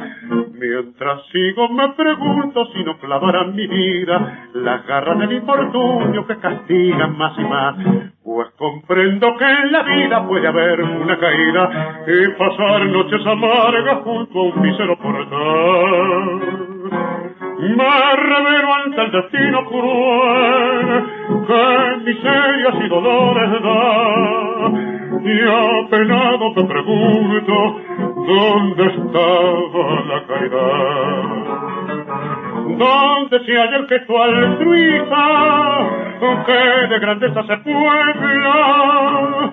Mientras 0.54 1.22
sigo 1.32 1.70
me 1.70 1.90
pregunto 1.94 2.66
si 2.74 2.84
no 2.84 2.98
clavarán 3.00 3.56
mi 3.56 3.66
vida 3.66 4.50
las 4.56 4.86
garras 4.86 5.18
del 5.20 5.32
infortunio 5.32 6.28
que 6.28 6.38
castigan 6.38 7.18
más 7.18 7.40
y 7.40 7.44
más. 7.44 7.76
Pues 8.24 8.50
comprendo 8.58 9.38
que 9.38 9.46
en 9.46 9.72
la 9.72 9.84
vida 9.84 10.28
puede 10.28 10.48
haber 10.48 10.82
una 10.82 11.18
caída 11.18 12.04
y 12.06 12.28
pasar 12.38 12.86
noches 12.88 13.26
amargas 13.26 14.00
junto 14.04 14.40
a 14.40 14.44
un 14.44 14.62
mísero 14.62 14.98
portal. 14.98 16.40
Me 17.60 18.16
revero 18.16 18.74
ante 18.74 19.02
el 19.02 19.12
destino 19.12 19.66
cruel 19.66 21.04
que 21.48 21.98
miserias 22.06 22.76
y 22.84 22.90
dolores 22.90 23.52
da. 23.64 24.70
Y 25.24 25.42
apenado 25.86 26.54
te 26.56 26.64
pregunto, 26.66 27.82
¿dónde 28.28 28.86
estaba 28.86 30.02
la 30.08 30.28
caridad? 30.28 31.40
Donde 32.78 33.46
se 33.46 33.58
halla 33.58 33.78
el 33.78 33.88
gesto 33.88 34.22
altruista 34.22 35.70
que 36.46 36.88
de 36.88 37.00
grandeza 37.00 37.44
se 37.44 37.58
puebla 37.58 39.52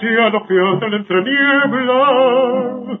si 0.00 0.06
a 0.06 0.28
los 0.30 0.46
que 0.46 0.58
andan 0.58 0.94
entre 0.94 1.22
niebla 1.22 3.00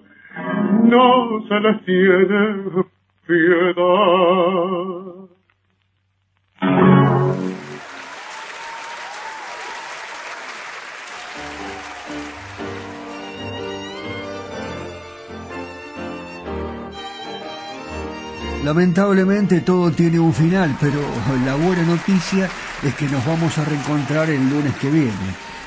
no 0.84 1.42
se 1.48 1.60
les 1.60 1.84
tiene 1.84 2.84
piedad. 3.26 5.20
Lamentablemente 18.64 19.60
todo 19.60 19.90
tiene 19.90 20.18
un 20.18 20.32
final, 20.32 20.76
pero 20.80 21.00
la 21.44 21.54
buena 21.54 21.82
noticia 21.82 22.48
es 22.82 22.94
que 22.94 23.06
nos 23.08 23.24
vamos 23.26 23.56
a 23.58 23.64
reencontrar 23.64 24.30
el 24.30 24.48
lunes 24.48 24.74
que 24.76 24.90
viene. 24.90 25.10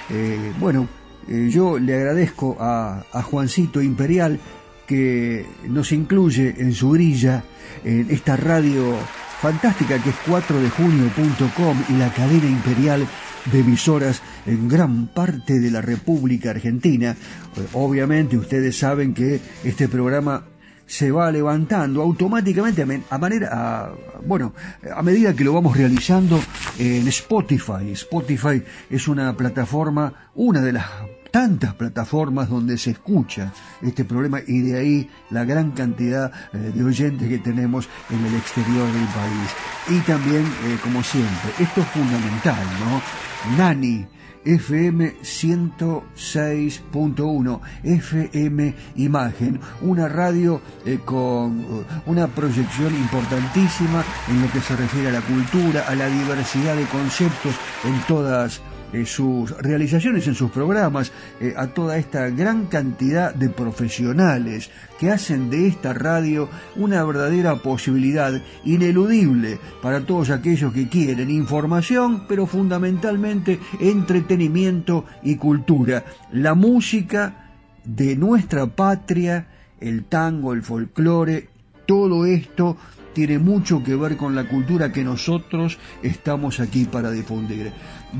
Eh, 0.09 0.53
bueno, 0.59 0.87
eh, 1.27 1.49
yo 1.51 1.79
le 1.79 1.95
agradezco 1.95 2.57
a, 2.59 3.03
a 3.11 3.21
Juancito 3.23 3.81
Imperial 3.81 4.39
que 4.85 5.45
nos 5.67 5.91
incluye 5.91 6.55
en 6.57 6.73
su 6.73 6.91
grilla 6.91 7.43
en 7.83 8.11
esta 8.11 8.35
radio 8.35 8.95
fantástica 9.41 10.01
que 10.01 10.09
es 10.09 10.15
4dejunio.com 10.27 11.83
y 11.89 11.93
la 11.93 12.13
cadena 12.13 12.47
imperial 12.47 13.05
de 13.51 13.59
emisoras 13.59 14.21
en 14.45 14.69
gran 14.69 15.07
parte 15.07 15.59
de 15.59 15.71
la 15.71 15.81
República 15.81 16.51
Argentina. 16.51 17.11
Eh, 17.11 17.67
Obviamente 17.73 18.37
ustedes 18.37 18.77
saben 18.77 19.13
que 19.13 19.39
este 19.63 19.87
programa 19.87 20.45
se 20.85 21.11
va 21.11 21.31
levantando 21.31 22.01
automáticamente 22.01 22.85
a, 23.09 23.17
manera 23.17 23.49
a- 23.51 23.93
bueno 24.25 24.53
a 24.95 25.01
medida 25.01 25.33
que 25.33 25.43
lo 25.43 25.53
vamos 25.53 25.75
realizando 25.77 26.39
en 26.77 27.07
Spotify. 27.07 27.91
Spotify 27.91 28.61
es 28.89 29.07
una 29.07 29.35
plataforma 29.35 30.29
una 30.35 30.61
de 30.61 30.73
las 30.73 30.85
tantas 31.31 31.73
plataformas 31.73 32.47
donde 32.47 32.77
se 32.77 32.91
escucha 32.91 33.51
este 33.81 34.05
problema 34.05 34.39
y 34.45 34.61
de 34.61 34.77
ahí 34.77 35.09
la 35.31 35.45
gran 35.45 35.71
cantidad 35.71 36.31
eh, 36.53 36.71
de 36.75 36.83
oyentes 36.83 37.27
que 37.27 37.39
tenemos 37.39 37.89
en 38.11 38.23
el 38.23 38.35
exterior 38.35 38.85
del 38.85 39.07
país. 39.07 39.49
Y 39.89 39.99
también 40.01 40.43
eh, 40.43 40.77
como 40.83 41.01
siempre 41.01 41.49
esto 41.59 41.81
es 41.81 41.87
fundamental 41.87 42.63
no 42.79 43.57
Nani 43.57 44.05
FM 44.45 45.15
106.1 45.21 47.59
FM 47.83 48.73
Imagen, 48.95 49.59
una 49.81 50.07
radio 50.07 50.61
eh, 50.85 50.99
con 51.03 51.61
eh, 51.61 51.65
una 52.05 52.27
proyección 52.27 52.93
importantísima 52.95 54.03
en 54.27 54.41
lo 54.41 54.51
que 54.51 54.61
se 54.61 54.75
refiere 54.75 55.09
a 55.09 55.11
la 55.11 55.21
cultura, 55.21 55.85
a 55.87 55.95
la 55.95 56.07
diversidad 56.07 56.75
de 56.75 56.85
conceptos 56.85 57.55
en 57.85 57.99
todas 58.07 58.61
sus 59.05 59.51
realizaciones, 59.57 60.27
en 60.27 60.35
sus 60.35 60.51
programas, 60.51 61.11
eh, 61.39 61.53
a 61.57 61.67
toda 61.67 61.97
esta 61.97 62.29
gran 62.29 62.67
cantidad 62.67 63.33
de 63.33 63.49
profesionales 63.49 64.69
que 64.99 65.09
hacen 65.09 65.49
de 65.49 65.67
esta 65.67 65.93
radio 65.93 66.47
una 66.75 67.03
verdadera 67.03 67.55
posibilidad 67.55 68.39
ineludible 68.63 69.59
para 69.81 70.05
todos 70.05 70.29
aquellos 70.29 70.71
que 70.73 70.87
quieren 70.87 71.31
información, 71.31 72.25
pero 72.27 72.45
fundamentalmente 72.45 73.59
entretenimiento 73.79 75.05
y 75.23 75.35
cultura. 75.35 76.05
La 76.31 76.53
música 76.53 77.51
de 77.83 78.15
nuestra 78.15 78.67
patria, 78.67 79.47
el 79.79 80.05
tango, 80.05 80.53
el 80.53 80.61
folclore, 80.61 81.49
todo 81.85 82.25
esto 82.25 82.77
tiene 83.13 83.39
mucho 83.39 83.83
que 83.83 83.95
ver 83.95 84.17
con 84.17 84.35
la 84.35 84.47
cultura 84.47 84.91
que 84.91 85.03
nosotros 85.03 85.77
estamos 86.01 86.59
aquí 86.59 86.85
para 86.85 87.11
difundir. 87.11 87.71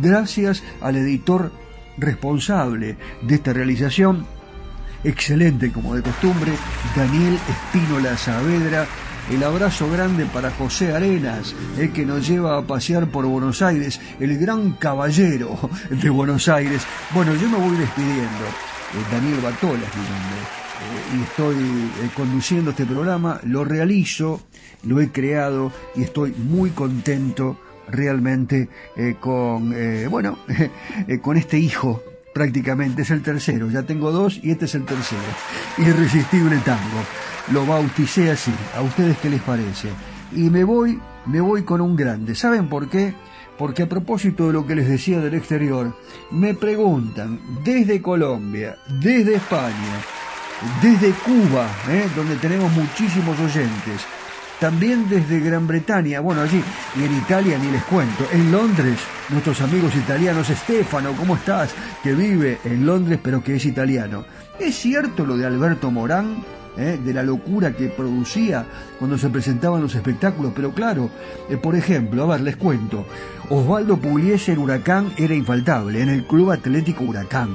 Gracias 0.02 0.64
al 0.82 0.96
editor 0.96 1.52
responsable 1.98 2.98
de 3.22 3.36
esta 3.36 3.54
realización, 3.54 4.26
excelente 5.04 5.72
como 5.72 5.96
de 5.96 6.02
costumbre, 6.02 6.54
Daniel 6.96 7.38
Espínola 7.48 8.18
Saavedra. 8.18 8.88
El 9.32 9.44
abrazo 9.44 9.90
grande 9.90 10.26
para 10.26 10.52
José 10.52 10.94
Arenas, 10.94 11.56
el 11.78 11.94
que 11.94 12.06
nos 12.06 12.28
lleva 12.28 12.58
a 12.58 12.64
pasear 12.64 13.08
por 13.08 13.26
Buenos 13.26 13.62
Aires, 13.62 14.02
el 14.20 14.38
gran 14.38 14.74
caballero 14.74 15.58
de 15.90 16.10
Buenos 16.10 16.50
Aires. 16.50 16.86
Bueno, 17.14 17.34
yo 17.36 17.48
me 17.50 17.58
voy 17.58 17.78
despidiendo. 17.78 18.24
Eh, 18.26 19.06
Daniel 19.12 19.40
Batola 19.42 19.82
es 19.82 19.96
mi 19.96 20.04
nombre. 20.04 20.64
Eh, 20.84 21.18
y 21.18 21.24
estoy 21.24 21.56
eh, 21.56 22.10
conduciendo 22.16 22.72
este 22.72 22.86
programa, 22.86 23.40
lo 23.44 23.64
realizo, 23.64 24.42
lo 24.84 25.00
he 25.00 25.12
creado 25.12 25.72
y 25.96 26.04
estoy 26.04 26.34
muy 26.34 26.72
contento 26.72 27.58
realmente 27.88 28.70
eh, 28.96 29.16
con, 29.20 29.74
eh, 29.76 30.08
bueno, 30.08 30.38
eh, 31.08 31.20
con 31.20 31.38
este 31.38 31.58
hijo 31.58 32.02
prácticamente, 32.34 33.04
es 33.04 33.12
el 33.12 33.22
tercero, 33.22 33.70
ya 33.70 33.84
tengo 33.84 34.12
dos 34.12 34.40
y 34.42 34.52
este 34.52 34.66
es 34.66 34.76
el 34.76 34.86
tercero. 34.86 35.22
Irresistible 35.78 36.58
tango, 36.66 37.04
lo 37.52 37.66
bauticé 37.66 38.32
así, 38.32 38.52
¿a 38.76 38.82
ustedes 38.82 39.18
qué 39.20 39.30
les 39.30 39.42
parece? 39.42 39.90
Y 40.32 40.50
me 40.50 40.64
voy, 40.64 41.00
me 41.28 41.40
voy 41.42 41.62
con 41.62 41.80
un 41.80 41.96
grande, 41.96 42.34
¿saben 42.34 42.68
por 42.68 42.90
qué? 42.90 43.14
Porque 43.58 43.84
a 43.84 43.90
propósito 43.90 44.48
de 44.48 44.54
lo 44.54 44.66
que 44.66 44.74
les 44.74 44.90
decía 44.90 45.20
del 45.20 45.36
exterior, 45.36 45.96
me 46.32 46.56
preguntan 46.56 47.40
desde 47.64 48.02
Colombia, 48.02 48.78
desde 49.00 49.36
España, 49.36 50.02
desde 50.82 51.12
Cuba, 51.12 51.70
donde 52.16 52.36
tenemos 52.38 52.72
muchísimos 52.72 53.40
oyentes, 53.40 54.02
también 54.64 55.10
desde 55.10 55.42
Gran 55.42 55.68
Bretaña, 55.68 56.22
bueno, 56.22 56.40
allí, 56.40 56.64
y 56.98 57.04
en 57.04 57.18
Italia 57.18 57.58
ni 57.58 57.70
les 57.70 57.84
cuento, 57.84 58.26
en 58.32 58.50
Londres, 58.50 58.98
nuestros 59.28 59.60
amigos 59.60 59.94
italianos, 59.94 60.48
Stefano, 60.48 61.12
¿cómo 61.18 61.36
estás? 61.36 61.76
Que 62.02 62.14
vive 62.14 62.60
en 62.64 62.86
Londres 62.86 63.20
pero 63.22 63.44
que 63.44 63.58
es 63.58 63.66
italiano. 63.66 64.24
¿Es 64.58 64.76
cierto 64.76 65.26
lo 65.26 65.36
de 65.36 65.46
Alberto 65.46 65.92
Morán? 65.92 66.46
¿eh? 66.78 66.98
de 67.04 67.14
la 67.14 67.24
locura 67.24 67.76
que 67.76 67.90
producía 67.90 68.66
cuando 69.00 69.18
se 69.18 69.30
presentaban 69.30 69.82
los 69.82 69.96
espectáculos, 69.96 70.54
pero 70.56 70.72
claro, 70.72 71.10
eh, 71.50 71.58
por 71.58 71.76
ejemplo, 71.76 72.24
a 72.24 72.28
ver, 72.28 72.40
les 72.40 72.56
cuento, 72.56 73.06
Osvaldo 73.50 73.98
Pugliese 73.98 74.54
en 74.54 74.60
Huracán 74.60 75.12
era 75.18 75.36
infaltable, 75.36 76.02
en 76.02 76.08
el 76.08 76.26
Club 76.26 76.52
Atlético 76.52 77.04
Huracán 77.04 77.50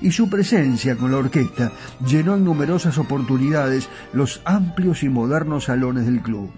y 0.00 0.12
su 0.12 0.28
presencia 0.28 0.96
con 0.96 1.10
la 1.10 1.18
orquesta 1.18 1.72
llenó 2.06 2.36
en 2.36 2.44
numerosas 2.44 2.98
oportunidades 2.98 3.88
los 4.12 4.40
amplios 4.44 5.02
y 5.02 5.08
modernos 5.08 5.64
salones 5.64 6.06
del 6.06 6.20
club. 6.20 6.50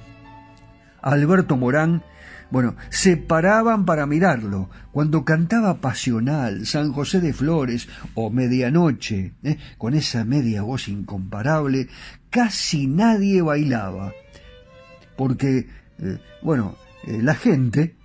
Alberto 1.03 1.57
Morán, 1.57 2.03
bueno, 2.51 2.74
se 2.88 3.16
paraban 3.16 3.84
para 3.84 4.07
mirarlo 4.07 4.70
cuando 4.93 5.24
cantaba 5.24 5.80
Pasional, 5.80 6.66
San 6.66 6.93
José 6.93 7.20
de 7.20 7.32
Flores 7.32 7.88
o 8.14 8.30
Medianoche, 8.30 9.34
¿eh? 9.45 9.57
con 9.78 9.95
esa 9.95 10.24
media 10.24 10.62
voz 10.62 10.88
incomparable, 10.88 11.88
casi 12.29 12.87
nadie 12.87 13.41
bailaba, 13.41 14.12
porque, 15.17 15.68
eh, 15.99 16.18
bueno, 16.42 16.76
eh, 17.04 17.21
la 17.22 17.34
gente 17.34 17.96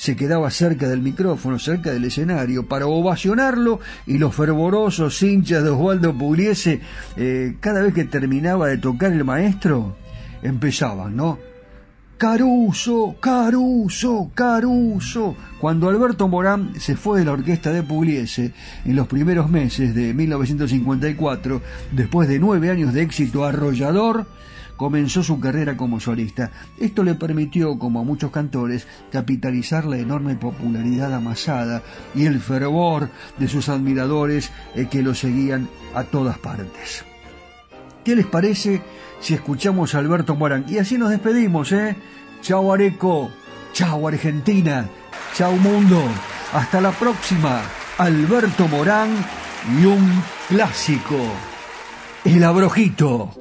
se 0.00 0.16
quedaba 0.16 0.50
cerca 0.50 0.88
del 0.88 1.02
micrófono, 1.02 1.58
cerca 1.58 1.92
del 1.92 2.06
escenario, 2.06 2.66
para 2.66 2.86
ovacionarlo 2.86 3.80
y 4.06 4.16
los 4.16 4.34
fervorosos 4.34 5.22
hinchas 5.22 5.62
de 5.62 5.68
Osvaldo 5.68 6.16
Pugliese, 6.16 6.80
eh, 7.18 7.56
cada 7.60 7.82
vez 7.82 7.92
que 7.92 8.06
terminaba 8.06 8.68
de 8.68 8.78
tocar 8.78 9.12
el 9.12 9.24
maestro, 9.24 9.98
empezaban, 10.42 11.14
¿no? 11.16 11.38
Caruso, 12.16 13.16
Caruso, 13.20 14.30
Caruso. 14.34 15.36
Cuando 15.60 15.90
Alberto 15.90 16.28
Morán 16.28 16.80
se 16.80 16.96
fue 16.96 17.18
de 17.18 17.26
la 17.26 17.32
orquesta 17.32 17.70
de 17.70 17.82
Pugliese 17.82 18.54
en 18.86 18.96
los 18.96 19.06
primeros 19.06 19.50
meses 19.50 19.94
de 19.94 20.14
1954, 20.14 21.60
después 21.92 22.26
de 22.26 22.38
nueve 22.38 22.70
años 22.70 22.94
de 22.94 23.02
éxito 23.02 23.44
arrollador, 23.44 24.26
comenzó 24.80 25.22
su 25.22 25.38
carrera 25.38 25.76
como 25.76 26.00
solista. 26.00 26.52
Esto 26.78 27.02
le 27.02 27.14
permitió, 27.14 27.78
como 27.78 28.00
a 28.00 28.02
muchos 28.02 28.30
cantores, 28.30 28.86
capitalizar 29.12 29.84
la 29.84 29.98
enorme 29.98 30.36
popularidad 30.36 31.12
amasada 31.12 31.82
y 32.14 32.24
el 32.24 32.40
fervor 32.40 33.10
de 33.36 33.46
sus 33.46 33.68
admiradores 33.68 34.50
eh, 34.74 34.88
que 34.90 35.02
lo 35.02 35.14
seguían 35.14 35.68
a 35.94 36.04
todas 36.04 36.38
partes. 36.38 37.04
¿Qué 38.06 38.16
les 38.16 38.24
parece 38.24 38.80
si 39.20 39.34
escuchamos 39.34 39.94
a 39.94 39.98
Alberto 39.98 40.34
Morán? 40.34 40.64
Y 40.66 40.78
así 40.78 40.96
nos 40.96 41.10
despedimos, 41.10 41.72
¿eh? 41.72 41.94
Chao 42.40 42.72
Areco, 42.72 43.30
chao 43.74 44.08
Argentina, 44.08 44.88
chao 45.34 45.52
mundo. 45.56 46.02
Hasta 46.54 46.80
la 46.80 46.92
próxima. 46.92 47.60
Alberto 47.98 48.66
Morán 48.66 49.10
y 49.78 49.84
un 49.84 50.22
clásico. 50.48 51.18
El 52.24 52.42
abrojito. 52.44 53.39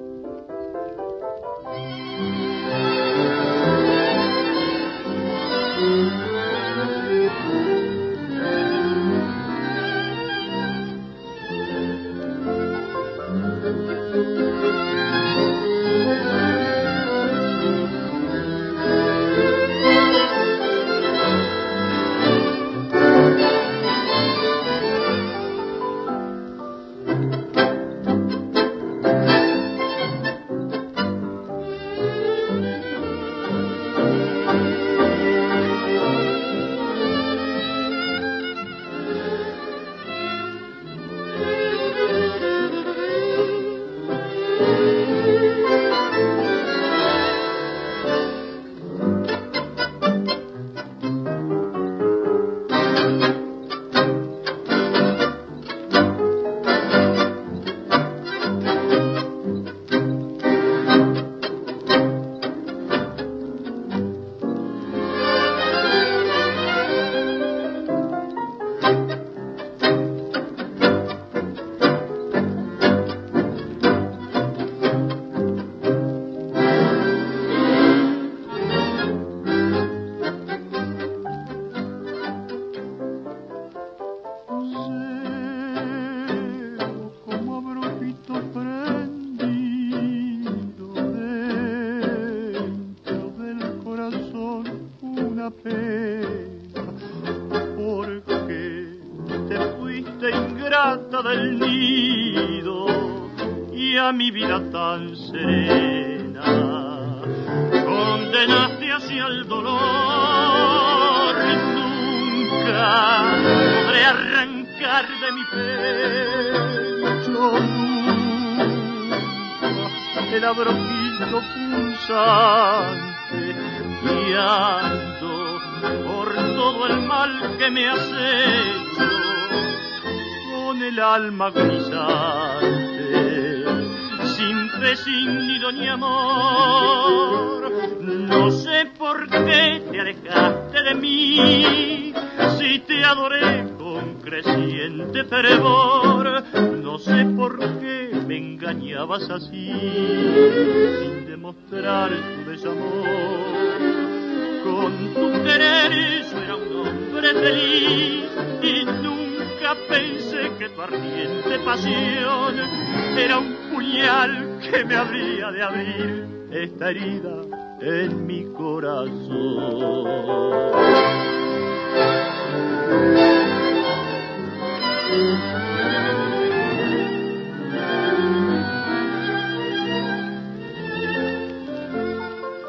De 165.51 165.63
abrir 165.63 166.25
esta 166.51 166.91
herida 166.91 167.41
en 167.81 168.27
mi 168.27 168.45
corazón. 168.53 169.19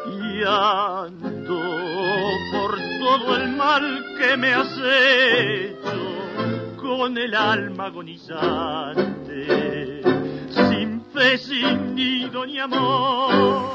Y 0.07 0.43
ando 0.47 1.61
por 2.53 2.79
todo 2.99 3.37
el 3.37 3.49
mal 3.57 4.05
que 4.19 4.37
me 4.37 4.55
has 4.55 4.73
hecho 4.79 6.77
con 6.77 7.19
el 7.19 7.35
alma 7.35 7.87
agonizante, 7.87 9.10
amor. 12.41 13.71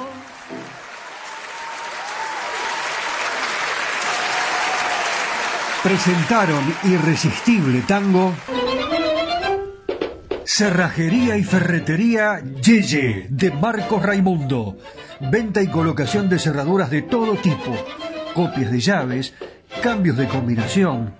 Presentaron 5.83 6.63
Irresistible 6.83 7.81
Tango. 7.87 8.33
Cerrajería 10.43 11.37
y 11.37 11.43
Ferretería 11.43 12.41
Yeye 12.41 13.27
de 13.29 13.51
Marcos 13.51 14.01
Raimundo. 14.01 14.77
Venta 15.19 15.61
y 15.61 15.67
colocación 15.67 16.27
de 16.27 16.39
cerraduras 16.39 16.89
de 16.89 17.03
todo 17.03 17.35
tipo. 17.35 17.71
Copias 18.33 18.71
de 18.71 18.79
llaves, 18.79 19.33
cambios 19.83 20.17
de 20.17 20.27
combinación. 20.27 21.13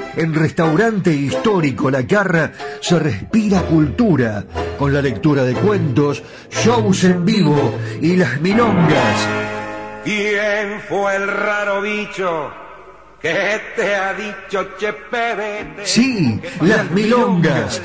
en 0.15 0.33
Restaurante 0.33 1.13
Histórico 1.13 1.89
La 1.89 2.05
Carra 2.05 2.51
se 2.79 2.99
respira 2.99 3.61
cultura 3.61 4.43
con 4.77 4.93
la 4.93 5.01
lectura 5.01 5.43
de 5.43 5.53
cuentos, 5.53 6.23
shows 6.49 7.03
en 7.03 7.25
vivo 7.25 7.75
y 8.01 8.15
las 8.15 8.39
milongas. 8.41 9.27
¿Quién 10.03 10.81
fue 10.87 11.15
el 11.15 11.27
raro 11.27 11.81
bicho 11.81 12.51
que 13.21 13.61
te 13.75 13.95
ha 13.95 14.13
dicho? 14.13 14.69
Sí, 15.83 16.41
las 16.61 16.89
milongas. 16.89 17.81